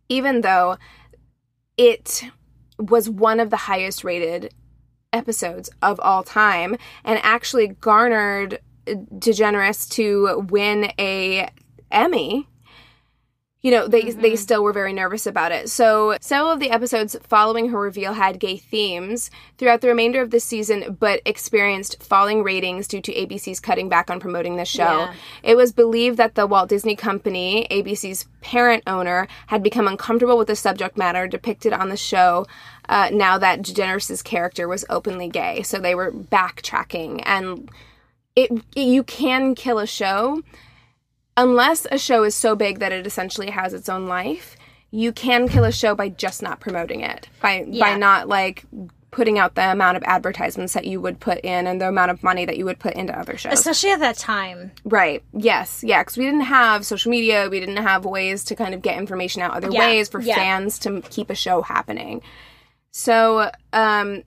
[0.08, 0.78] even though
[1.78, 2.24] it
[2.80, 4.54] was one of the highest rated
[5.14, 11.50] episodes of all time and actually garnered uh, DeGeneres to win a
[11.92, 12.49] Emmy
[13.62, 15.70] you know they they still were very nervous about it.
[15.70, 20.32] So several of the episodes following her reveal had gay themes throughout the remainder of
[20.32, 25.00] the season but experienced falling ratings due to abc's cutting back on promoting the show.
[25.00, 25.14] Yeah.
[25.44, 30.48] it was believed that the walt disney company abc's parent owner had become uncomfortable with
[30.48, 32.46] the subject matter depicted on the show
[32.88, 35.62] uh, now that DeGeneres' character was openly gay.
[35.62, 37.70] So they were backtracking and
[38.36, 40.42] it you can kill a show
[41.42, 44.56] unless a show is so big that it essentially has its own life
[44.92, 47.30] you can kill a show by just not promoting it.
[47.42, 48.66] By by not like
[49.12, 52.24] putting out the amount of advertisements that you would put in and the amount of
[52.24, 53.54] money that you would put into other shows.
[53.54, 54.72] Especially at that time.
[54.84, 55.22] right.
[55.34, 55.84] Yes.
[55.84, 57.50] Yeah because we didn't have social media.
[57.52, 60.36] We didn't have ways to kind of get information out other Yeah, ways for yeah.
[60.36, 62.22] fans to keep a show happening.
[62.92, 64.24] So um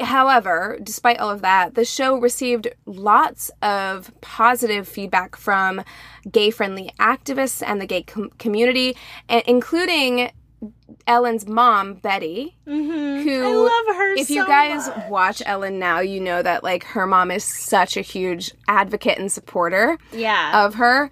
[0.00, 5.82] however despite all of that the show received lots of positive feedback from
[6.30, 8.96] gay friendly activists and the gay com- community
[9.46, 10.30] including
[11.06, 13.46] ellen's mom betty who Mm-hmm.
[13.46, 15.08] I love her if you guys much.
[15.08, 19.30] watch ellen now you know that like her mom is such a huge advocate and
[19.32, 20.64] supporter Yeah.
[20.66, 21.10] of her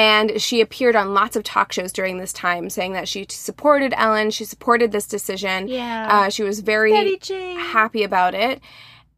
[0.00, 3.92] and she appeared on lots of talk shows during this time saying that she supported
[3.96, 6.08] ellen she supported this decision Yeah.
[6.10, 6.92] uh, she was very
[7.56, 8.60] happy about it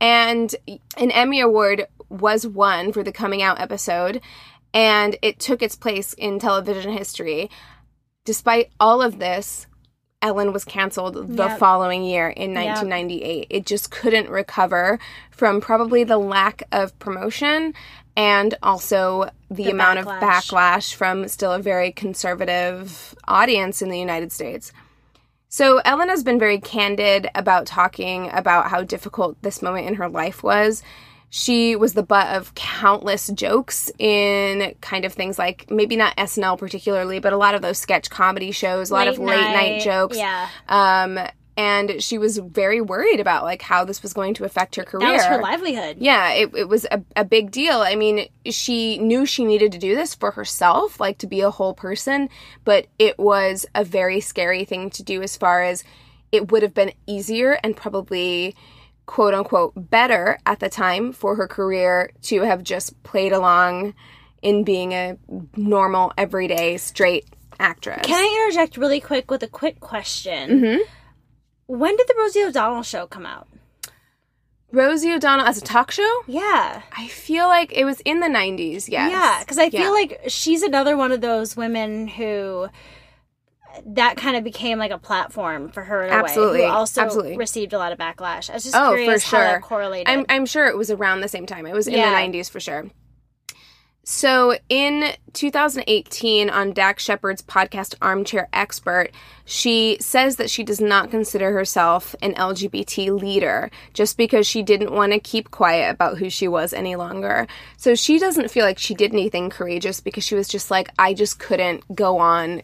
[0.00, 0.54] and
[0.96, 4.20] an emmy award was won for the coming out episode,
[4.74, 7.50] and it took its place in television history.
[8.24, 9.66] Despite all of this,
[10.22, 11.58] Ellen was canceled the Yep.
[11.58, 13.46] following year in 1998.
[13.48, 14.98] It just couldn't recover
[15.30, 17.74] from probably the lack of promotion
[18.16, 20.50] and also the, The amount of backlash.
[20.50, 24.72] backlash from still a very conservative audience in the United States.
[25.48, 30.08] So Ellen has been very candid about talking about how difficult this moment in her
[30.08, 30.82] life was.
[31.32, 36.58] She was the butt of countless jokes in kind of things like maybe not SNL
[36.58, 40.16] particularly, but a lot of those sketch comedy shows, a lot of late night jokes.
[40.16, 40.48] Yeah.
[40.68, 41.18] Um,
[41.60, 45.06] and she was very worried about like how this was going to affect her career.
[45.08, 45.98] That was her livelihood.
[46.00, 47.80] Yeah, it, it was a, a big deal.
[47.82, 51.50] I mean, she knew she needed to do this for herself, like to be a
[51.50, 52.30] whole person,
[52.64, 55.84] but it was a very scary thing to do as far as
[56.32, 58.54] it would have been easier and probably
[59.04, 63.92] quote unquote better at the time for her career to have just played along
[64.40, 65.18] in being a
[65.56, 67.26] normal, everyday, straight
[67.58, 68.00] actress.
[68.06, 70.62] Can I interject really quick with a quick question?
[70.62, 70.78] Mhm.
[71.70, 73.46] When did the Rosie O'Donnell show come out?
[74.72, 76.22] Rosie O'Donnell as a talk show?
[76.26, 76.82] Yeah.
[76.96, 79.10] I feel like it was in the 90s, yes.
[79.12, 79.82] Yeah, because I Yeah.
[79.82, 82.68] feel like she's another one of those women who
[83.86, 86.66] that kind of became like a platform for her in a Absolutely, way.
[86.66, 87.36] Who also absolutely.
[87.36, 88.50] received a lot of backlash.
[88.50, 90.08] I was just Oh, for curious how that correlated.
[90.12, 91.66] I'm, I'm sure it was around the same time.
[91.66, 92.10] It was in Yeah.
[92.10, 92.86] the 90s for sure.
[94.02, 99.10] So in 2018, on Dax Shepard's podcast Armchair Expert,
[99.44, 104.92] she says that she does not consider herself an LGBT leader just because she didn't
[104.92, 107.46] want to keep quiet about who she was any longer.
[107.76, 111.14] So she doesn't feel like she did anything courageous because she was just like, I
[111.14, 112.62] just couldn't go on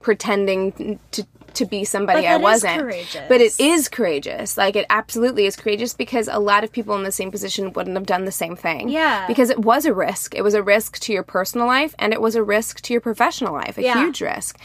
[0.00, 2.94] pretending to to be somebody I wasn't.
[3.28, 4.56] But it is courageous.
[4.56, 7.96] Like it absolutely is courageous because a lot of people in the same position wouldn't
[7.96, 8.88] have done the same thing.
[8.88, 9.26] Yeah.
[9.26, 10.34] Because it was a risk.
[10.34, 13.00] It was a risk to your personal life and it was a risk to your
[13.00, 13.78] professional life.
[13.78, 13.98] A Yeah.
[13.98, 14.58] huge risk.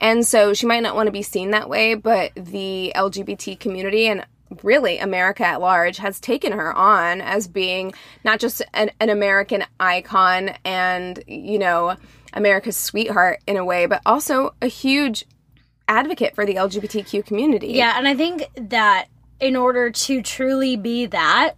[0.00, 4.06] And so she might not want to be seen that way, but the LGBT community
[4.08, 4.24] and
[4.62, 7.92] really America at large has taken her on as being
[8.24, 11.96] not just an, an American icon and, you know,
[12.32, 15.24] America's sweetheart in a way, but also a huge
[15.88, 17.68] advocate for the LGBTQ community.
[17.68, 19.08] yeah, and I think that
[19.40, 21.54] in order to truly be that,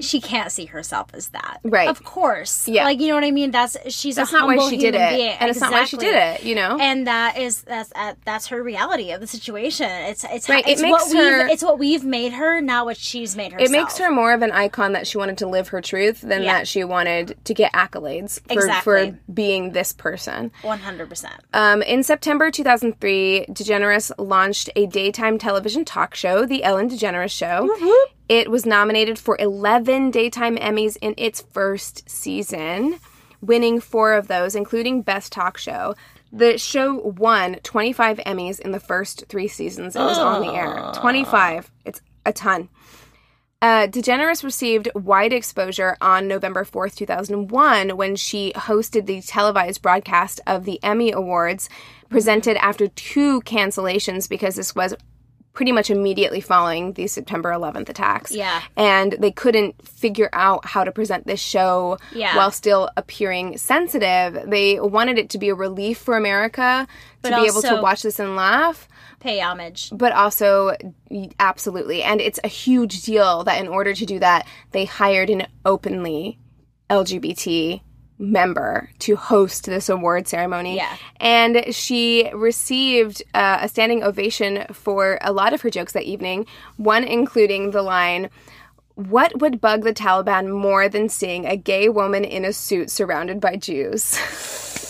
[0.00, 1.60] she can't see herself as that.
[1.64, 1.88] Right.
[1.88, 2.68] Of course.
[2.68, 2.84] Yeah.
[2.84, 3.50] Like you know what I mean?
[3.50, 5.16] That's she's That's a not why she did it.
[5.16, 5.30] being.
[5.40, 6.78] And it's not why she did it, you know?
[6.80, 9.88] And that is that's uh, that's her reality of the situation.
[9.90, 12.84] It's it's Right, it it's makes what her- we've it's what we've made her, not
[12.86, 13.68] what she's made herself.
[13.68, 16.42] it makes her more of an icon that she wanted to live her truth than
[16.42, 16.58] Yeah.
[16.58, 19.10] that she wanted to get accolades for, Exactly.
[19.12, 20.50] for being this person.
[20.62, 21.34] one hundred percent.
[21.52, 27.68] Um, in September 2003, DeGeneres launched a daytime television talk show, The Ellen DeGeneres Show.
[28.28, 29.36] It was nominated for
[29.88, 33.00] 11 daytime Emmys in its first season,
[33.40, 35.94] winning four of those, including Best Talk Show.
[36.30, 40.92] The show won 25 Emmys in the first three seasons it was on the air.
[40.94, 41.70] 25.
[41.86, 42.68] It's a ton.
[43.62, 50.38] Uh, DeGeneres received wide exposure on November 4th, 2001, when she hosted the televised broadcast
[50.46, 51.70] of the Emmy Awards,
[52.10, 54.94] presented after two cancellations because this was
[55.58, 58.30] pretty much immediately following the September 11th attacks.
[58.30, 58.62] Yeah.
[58.76, 62.36] And they couldn't figure out how to present this show Yeah.
[62.36, 64.48] while still appearing sensitive.
[64.48, 66.86] They wanted it to be a relief for America
[67.24, 68.86] to be able to watch this and laugh
[69.18, 69.90] Pay homage.
[69.92, 70.76] but also
[71.40, 75.44] absolutely and it's a huge deal that in order to do that they hired an
[75.64, 76.38] openly
[76.88, 77.80] lgbt
[78.18, 80.96] member to host this award ceremony Yeah.
[81.20, 86.46] and she received uh, a standing ovation for a lot of her jokes that evening
[86.76, 88.28] one including the line
[88.96, 93.40] what would bug the Taliban more than seeing a gay woman in a suit surrounded
[93.40, 94.18] by Jews?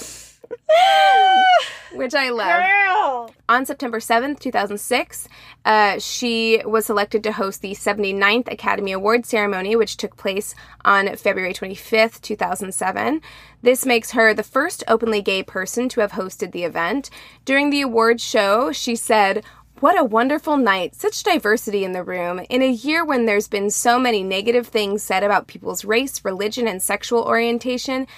[1.92, 3.34] Which I love Girl.
[3.48, 5.28] on September 7th, 2006,
[5.64, 10.54] uh, she was selected to host the 79th Academy Award ceremony, which took place
[10.84, 13.20] on February 25th, 2007.
[13.62, 17.10] This makes her the first openly gay person to have hosted the event.
[17.44, 19.42] During the awards show, she said,
[19.80, 20.96] what a wonderful night.
[20.96, 22.40] Such diversity in the room.
[22.50, 26.66] In a year when there's been so many negative things said about people's race, religion,
[26.66, 28.08] and sexual orientation,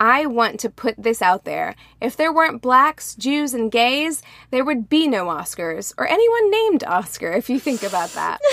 [0.00, 1.76] I want to put this out there.
[2.00, 6.82] If there weren't blacks, Jews, and gays, there would be no Oscars, or anyone named
[6.84, 8.40] Oscar, if you think about that.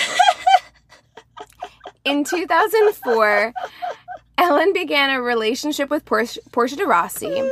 [2.04, 3.54] In 2004,
[4.38, 7.50] Ellen began a relationship with Portia, Portia de Rossi.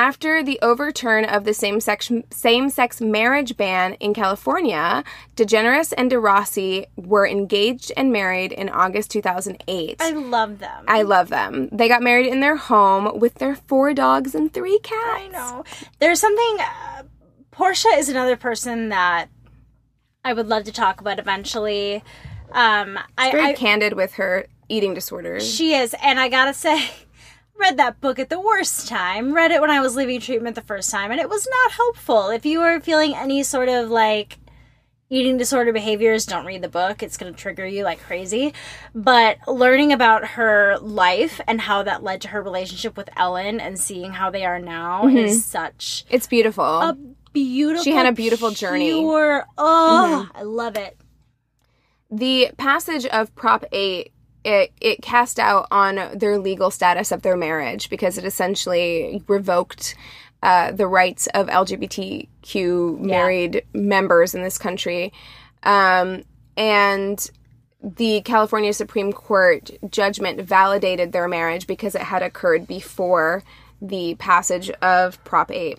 [0.00, 5.04] After the overturn of the same-sex same-sex marriage ban in California,
[5.36, 9.96] DeGeneres and DeRossi were engaged and married in August 2008.
[10.00, 10.86] I love them.
[10.88, 11.68] I love them.
[11.70, 14.96] They got married in their home with their four dogs and three cats.
[15.04, 15.64] I know.
[15.98, 16.56] There's something.
[16.60, 17.02] Uh,
[17.50, 19.26] Portia is another person that
[20.24, 21.96] I would love to talk about eventually.
[22.52, 25.46] Um, I, Very I candid with her eating disorders.
[25.46, 26.88] she is, and I gotta say,
[27.60, 29.32] read that book at the worst time.
[29.32, 32.30] Read it when I was leaving treatment the first time, and it was not helpful.
[32.30, 34.38] If you are feeling any sort of like
[35.12, 37.02] eating disorder behaviors, don't read the book.
[37.02, 38.54] It's going to trigger you like crazy.
[38.94, 43.78] But learning about her life and how that led to her relationship with Ellen and
[43.78, 46.64] seeing how they are now is such it's beautiful.
[46.64, 46.96] a
[47.32, 47.84] beautiful.
[47.84, 48.92] She had a beautiful journey.
[48.92, 49.50] Mm-hmm.
[49.58, 50.96] Oh, I love it.
[52.10, 54.12] the passage of Prop 8
[54.44, 59.94] it, it cast out on their legal status of their marriage because it essentially revoked
[60.42, 65.12] uh, the rights of LGBTQ married members in this country.
[65.62, 66.24] Um,
[66.56, 67.30] and
[67.82, 73.42] the California Supreme Court judgment validated their marriage because it had occurred before
[73.80, 75.78] the passage of Prop 8.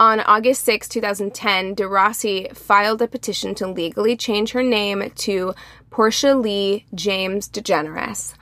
[0.00, 5.54] On August 6, 2010, DeRossi filed a petition to legally change her name to
[5.92, 8.32] Portia Lee James DeGeneres.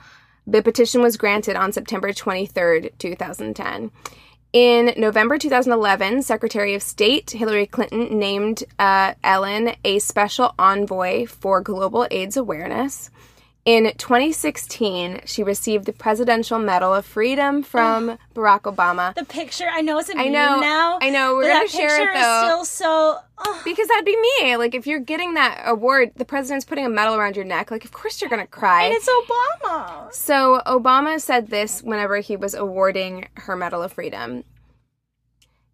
[0.47, 3.91] The petition was granted on September 23, 2010.
[4.53, 11.59] In November 2011, Secretary of State Hillary Clinton named uh, Ellen a special envoy for
[11.59, 13.09] global AIDS awareness.
[13.63, 18.17] In 2016, she received the Presidential Medal of Freedom from oh.
[18.33, 19.13] Barack Obama.
[19.13, 20.97] The picture, I know it's a I know, now.
[20.99, 22.41] I know, we're gonna share it, picture though.
[22.41, 23.19] Is still so.
[23.37, 24.57] oh, Because that'd be me.
[24.57, 27.69] Like, if you're getting that award, the president's putting a medal around your neck.
[27.69, 28.85] Like, of course you're gonna cry.
[28.85, 30.11] and it's Obama.
[30.11, 34.43] So Obama said this whenever he was awarding her Medal of Freedom.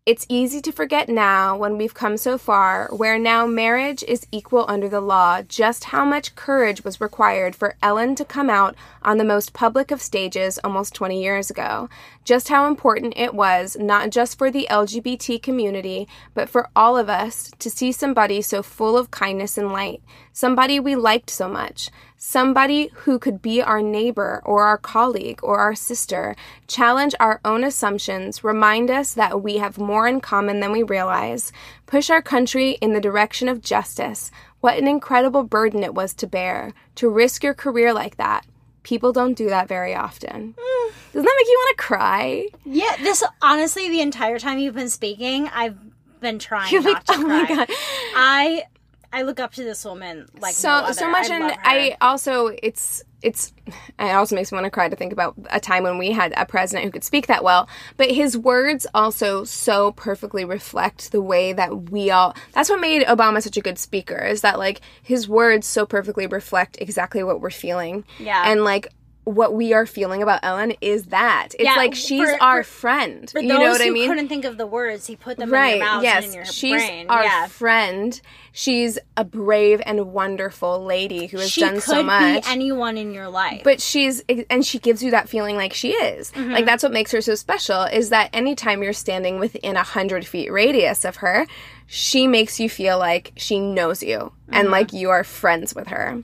[0.07, 4.63] It's easy to forget now when we've come so far, where now marriage is equal
[4.69, 9.17] under the law, just how much courage was required for Ellen to come out on
[9.17, 11.89] the most public of stages almost 20 years ago.
[12.23, 17.09] Just how important it was, not just for the LGBT community, but for all of
[17.09, 20.01] us to see somebody so full of kindness and light,
[20.31, 25.59] somebody we liked so much, somebody who could be our neighbor or our colleague or
[25.59, 26.35] our sister,
[26.67, 31.51] challenge our own assumptions, remind us that we have more in common than we realize,
[31.85, 34.31] push our country in the direction of justice.
[34.59, 38.45] What an incredible burden it was to bear, to risk your career like that.
[38.83, 40.55] People don't do that very often.
[41.13, 42.47] Doesn't that make you want to cry?
[42.65, 45.77] Yeah, this honestly, the entire time you've been speaking, I've
[46.19, 47.47] been trying You're not like, to oh my.
[47.47, 47.69] God.
[48.15, 48.63] I
[49.11, 52.47] I look up to this woman like so no so much I and i also
[52.61, 53.51] it's it's
[53.97, 56.33] it also makes me want to cry to think about a time when we had
[56.37, 61.21] a president who could speak that well but his words also so perfectly reflect the
[61.21, 64.81] way that we all that's what made obama such a good speaker is that like
[65.01, 68.03] his words so perfectly reflect exactly what we're feeling.
[68.19, 68.49] Yeah.
[68.49, 68.87] and like
[69.27, 72.69] what we are feeling about Ellen is that it's Yeah, like she's for- our for-
[72.69, 73.29] friend.
[73.29, 74.07] For you those know what who I mean?
[74.07, 76.37] couldn't think of the words, he put them in right your mouth yes and in
[76.37, 77.07] your she's brain.
[77.09, 77.47] our yeah.
[77.47, 78.21] friend
[78.53, 83.13] she's a brave and wonderful lady who has she done so much be anyone in
[83.13, 83.61] your life.
[83.63, 86.51] but she's and she gives you that feeling like she is Mm-hmm.
[86.51, 90.25] like that's what makes her so special is that anytime you're standing within a hundred
[90.25, 91.45] feet radius of her
[91.85, 94.17] she makes you feel like she knows you
[94.47, 94.53] Mm-hmm.
[94.53, 96.23] and like you are friends with her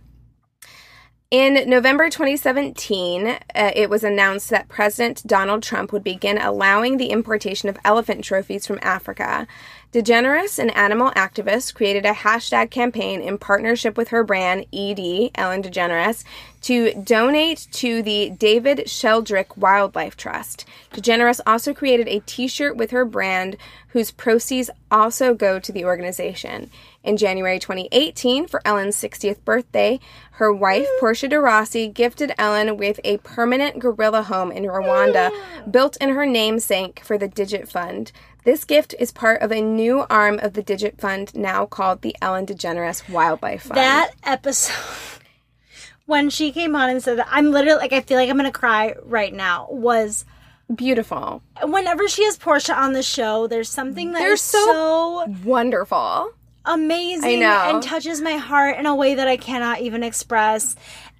[1.33, 3.37] in November 2017, uh,
[3.75, 8.67] it was announced that President Donald Trump would begin allowing the importation of elephant trophies
[8.67, 9.47] from Africa.
[9.93, 15.61] DeGeneres, an animal activist, created a hashtag campaign in partnership with her brand, ED, Ellen
[15.61, 16.23] DeGeneres,
[16.61, 20.65] to donate to the David Sheldrick Wildlife Trust.
[20.93, 23.55] DeGeneres also created a t shirt with her brand,
[23.89, 26.71] whose proceeds also go to the organization.
[27.03, 29.99] In January 2018, for Ellen's 60th birthday,
[30.31, 35.29] her wife, Portia de Rossi, gifted Ellen with a permanent gorilla home in Rwanda,
[35.71, 38.11] built in her namesake for the Digit Fund.
[38.43, 42.15] This gift is part of a new arm of the Digit Fund now called the
[42.21, 43.77] Ellen DeGeneres Wildlife Fund.
[43.77, 44.75] that episode
[46.05, 48.51] when she came on and said that I'm literally like I feel like I'm gonna
[48.51, 50.25] cry right now was
[50.73, 51.41] beautiful.
[51.63, 56.31] whenever she has Portia on the show, there's something that They're is so- so Wonderful.
[56.65, 60.75] amazing and touches my heart in a way that I cannot even express.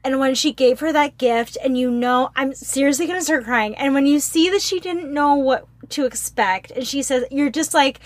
[0.06, 3.76] And when she gave her that gift, and you know, I'm seriously gonna start crying.
[3.76, 7.50] And when you see that she didn't know what to expect, and she says, You're
[7.50, 8.00] just like,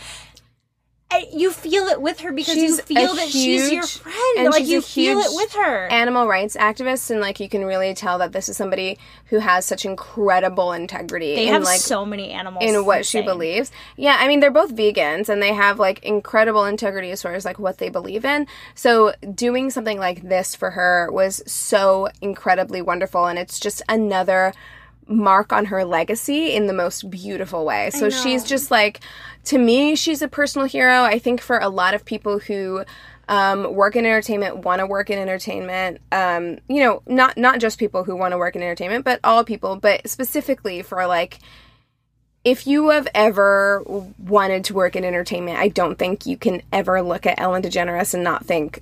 [1.12, 4.16] eh, you feel it with her because She's you feel that she's your friend.
[4.40, 5.88] and Like you feel it with her.
[5.88, 9.66] animal rights activist and like you can really tell that this is somebody who has
[9.66, 13.72] such incredible integrity they in have like so many animals in what she believes.
[13.96, 17.46] Yeah, I mean they're both vegans and they have like incredible integrity as far as
[17.46, 18.46] like what they believe in.
[18.76, 24.54] So doing something like this for her was so incredibly wonderful and it's just another
[25.08, 27.90] mark on her legacy in the most beautiful way.
[27.92, 29.02] So she's just like
[29.46, 31.04] to me she's a personal hero.
[31.04, 32.84] I think for a lot of people who
[33.30, 36.00] um, work in entertainment, want to work in entertainment.
[36.12, 39.44] Um, you know, not not just people who want to work in entertainment, but all
[39.44, 39.76] people.
[39.76, 41.40] But specifically for like
[42.44, 43.84] if you have ever
[44.18, 48.14] wanted to work in entertainment, I don't think you can ever look at Ellen DeGeneres
[48.14, 48.82] and not think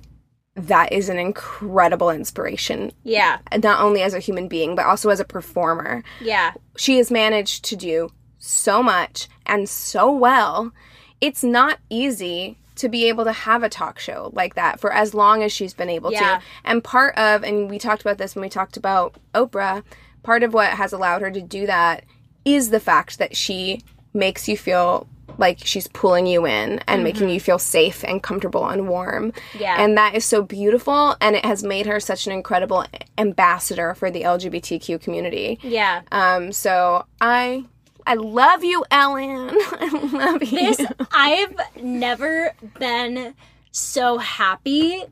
[0.56, 5.20] that is an incredible inspiration, Yeah, not only as a human being, but also as
[5.20, 6.02] a performer.
[6.20, 10.72] yeah, She has managed to do so much and so well.
[11.20, 15.14] It's not easy to be able to have a talk show like that for as
[15.14, 16.38] long as she's been able Yeah.
[16.38, 16.42] to.
[16.64, 19.82] And part of, and we talked about this when we talked about Oprah,
[20.22, 22.04] part of what has allowed her to do that
[22.44, 23.80] is the fact that she
[24.14, 25.06] makes you feel
[25.38, 29.32] like she's pulling you in and making you feel safe and comfortable and warm.
[29.32, 29.58] Mm-hmm.
[29.58, 29.82] Yeah.
[29.82, 32.84] And that is so beautiful and it has made her such an incredible
[33.18, 35.58] ambassador for the LGBTQ community.
[35.62, 36.02] yeah.
[36.12, 37.64] Um, so I
[38.06, 39.50] I love you, Ellen.
[39.50, 40.50] I love you.
[40.50, 40.80] This
[41.10, 43.34] I've never been
[43.72, 45.02] so happy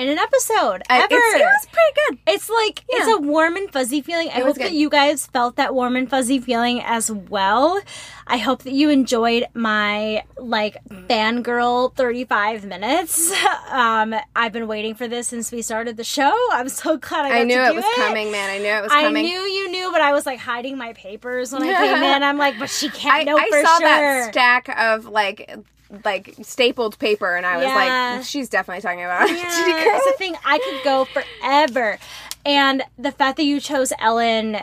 [0.00, 1.14] in an episode I- ever.
[1.14, 2.18] it was pretty good.
[2.34, 4.30] It's like it's a warm and fuzzy feeling.
[4.30, 7.80] I was hope that you guys felt that warm and fuzzy feeling as well.
[8.26, 13.32] I hope that you enjoyed my like fangirl 35 minutes.
[13.70, 16.34] Um, I've been waiting for this since we started the show.
[16.52, 18.50] I'm so glad I got I knew it was coming, man.
[18.50, 19.24] I knew it was coming.
[19.24, 22.22] I knew you knew, but I was like hiding my papers when I came in.
[22.24, 23.88] I'm like, but she can't I, know I for saw sure.
[23.88, 25.56] that stack of like
[26.04, 28.14] like stapled paper and I was Yeah.
[28.16, 30.34] like, she's definitely talking about Yeah, it's the thing.
[30.44, 31.98] I could go forever,
[32.46, 34.58] and the fact that you chose Ellen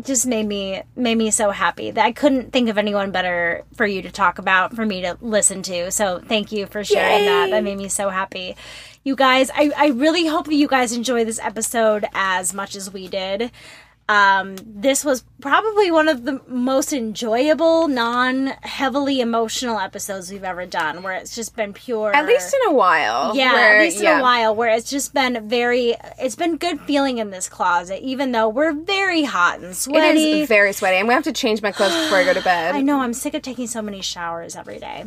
[0.00, 3.84] just made me made me so happy that I couldn't think of anyone better for
[3.84, 5.90] you to talk about for me to listen to.
[5.90, 7.50] So thank you for sharing that.
[7.50, 8.54] That made me so happy.
[9.02, 12.92] You guys, I, I really hope that you guys enjoy this episode as much as
[12.92, 13.50] we did.
[14.08, 20.64] Um, this was probably one of the most enjoyable, non heavily emotional episodes we've ever
[20.64, 22.16] done, where it's just been pure.
[22.16, 23.36] At least in a while.
[23.36, 24.20] Yeah, where- at least in yeah.
[24.20, 28.32] a while where it's just been very it's been good feeling in this closet, even
[28.32, 30.40] though we're very hot and sweaty.
[30.40, 30.96] is very sweaty.
[30.96, 32.74] I'm gonna have to change my clothes before I go to bed.
[32.76, 35.04] I know, I'm sick of taking so many showers every day.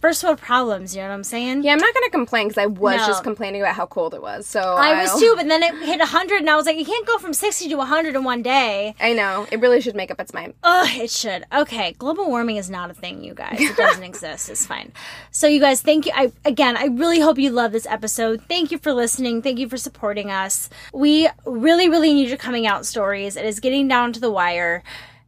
[0.00, 1.62] First world problems, you know what I'm saying?
[1.62, 3.06] Yeah, I'm not gonna complain because I was No.
[3.06, 4.46] just complaining about how cold it was.
[4.46, 6.86] So I was I'll- too, but then it hit 100 and I was like, you
[6.86, 8.94] can't go from 60 to 100 in one day.
[8.98, 10.54] I know it really should make up its mind.
[10.64, 11.44] Oh, it should.
[11.54, 13.58] Okay, global warming is not a thing, you guys.
[13.60, 14.48] It doesn't exist.
[14.48, 14.92] It's fine.
[15.32, 16.12] So, you guys, thank you.
[16.14, 18.42] I again, I really hope you love this episode.
[18.48, 19.42] Thank you for listening.
[19.42, 20.70] Thank you for supporting us.
[20.94, 23.36] We really, really need your coming out stories.
[23.36, 24.82] It is getting down to the wire.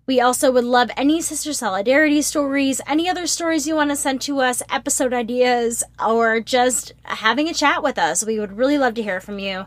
[0.07, 4.21] We also would love any sister solidarity stories, any other stories you want to send
[4.23, 8.25] to us, episode ideas, or just having a chat with us.
[8.25, 9.65] We would really love to hear from you.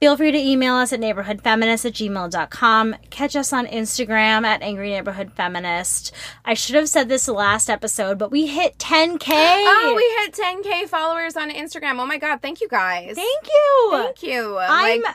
[0.00, 2.96] Feel free to email us at neighborhoodfeminist at gmail.com.
[3.10, 6.12] Catch us on Instagram at Angry Neighborhood Feminist.
[6.44, 9.28] I should have said this last episode, but we hit 10K.
[9.30, 12.00] Oh, we hit 10k followers on Instagram.
[12.00, 13.14] Oh my god, thank you guys.
[13.14, 13.88] Thank you.
[13.92, 14.58] Thank you.
[14.58, 15.14] I'm like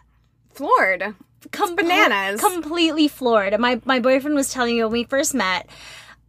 [0.53, 1.15] floored.
[1.51, 2.39] Com- bananas.
[2.41, 3.57] Completely floored.
[3.59, 5.67] My my boyfriend was telling me when we first met,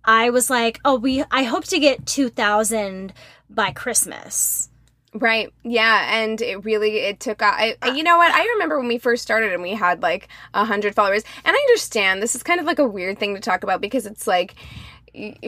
[0.04, 3.12] I was like, "Oh, we I hope to get 2000
[3.48, 4.68] by Christmas."
[5.12, 5.52] Right.
[5.64, 8.32] Yeah, and it really it took I, I you know what?
[8.32, 11.24] I remember when we first started and we had like a 100 followers.
[11.44, 14.06] And I understand this is kind of like a weird thing to talk about because
[14.06, 14.54] it's like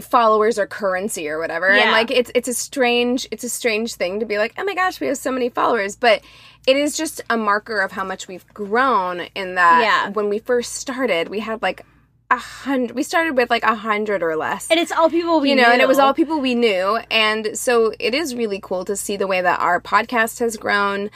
[0.00, 1.68] followers or currency or whatever.
[1.68, 1.92] And Yeah.
[1.92, 5.00] like it's it's a strange it's a strange thing to be like, "Oh my gosh,
[5.00, 6.22] we have so many followers." But
[6.66, 10.10] it is just a marker of how much we've grown in that Yeah.
[10.10, 11.84] when we first started, we had like
[12.30, 15.50] a hundred we started with like a hundred or less And it's all people we
[15.50, 18.84] you know, and it was all people we knew, and so it is really cool
[18.86, 21.10] to see the way that our podcast has grown.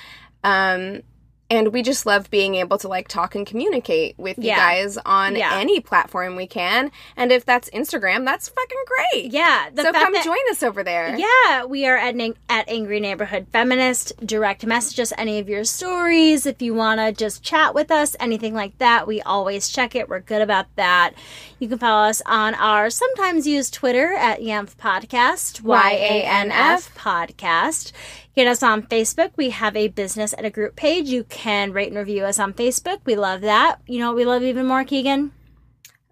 [0.45, 1.03] Um,
[1.49, 5.37] and we just love being able to like talk and communicate with you guys on
[5.37, 5.55] Yeah.
[5.55, 6.91] any platform we can.
[7.17, 9.33] And if that's Instagram, that's fucking great.
[9.33, 11.17] Yeah, so come that- join us over there.
[11.17, 12.17] Yeah, we are at,
[12.49, 14.13] at Angry Neighborhood Feminist.
[14.27, 16.47] Direct message us any of your stories.
[16.47, 20.09] If you want to just chat with us, anything like that, we always check it.
[20.09, 21.13] We're good about that.
[21.59, 26.51] You can follow us on our sometimes used Twitter at YANF Podcast, Y A N
[26.51, 27.93] F Podcast.
[28.37, 29.31] Get us on Facebook.
[29.37, 31.09] We have a business and a group page.
[31.09, 32.99] You can rate and review us on Facebook.
[33.07, 33.81] We love that.
[33.87, 35.33] You know what we love even more, Keegan?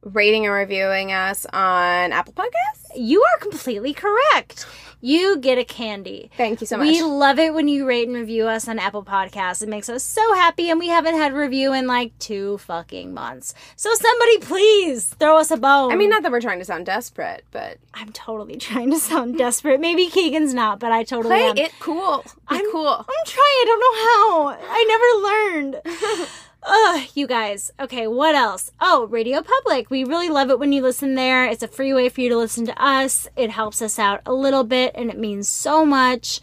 [0.05, 2.91] rating and reviewing us on Apple Podcasts.
[2.97, 4.67] You are completely correct.
[5.05, 6.31] You get a candy.
[6.35, 6.87] Thank you so much.
[6.89, 9.63] We love it when you rate and review us on Apple Podcasts.
[9.63, 13.13] It makes us so happy, and we haven't had a review in like two fucking
[13.13, 13.53] months.
[13.77, 15.93] So somebody please throw us a bone.
[15.93, 19.37] I mean, not that we're trying to sound desperate, but I'm totally trying to sound
[19.37, 19.79] desperate.
[19.79, 21.59] Maybe Keegan's not, but I totally play am.
[21.59, 22.23] it cool.
[22.25, 22.89] Be I'm cool.
[22.89, 23.45] I'm trying.
[23.45, 24.69] I don't know how.
[24.75, 26.29] I never learned.
[26.67, 27.71] Ugh, you guys.
[27.79, 28.71] Okay, what else?
[28.81, 29.91] Oh, Radio Public.
[29.91, 31.45] We really love it when you listen there.
[31.47, 33.29] It's a free way for you to listen to us.
[33.37, 36.41] It helps us out a little bit and it means so much.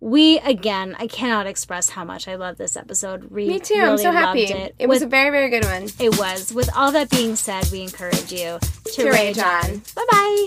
[0.00, 3.30] We again, I cannot express how much I love this episode.
[3.30, 3.74] We Me too.
[3.74, 4.42] Really I'm so happy.
[4.44, 4.74] It.
[4.78, 5.88] It was With- a very, very good one.
[6.00, 6.52] it was.
[6.52, 9.82] With all that being said, we encourage you to, To rage on.
[9.94, 10.46] Bye bye.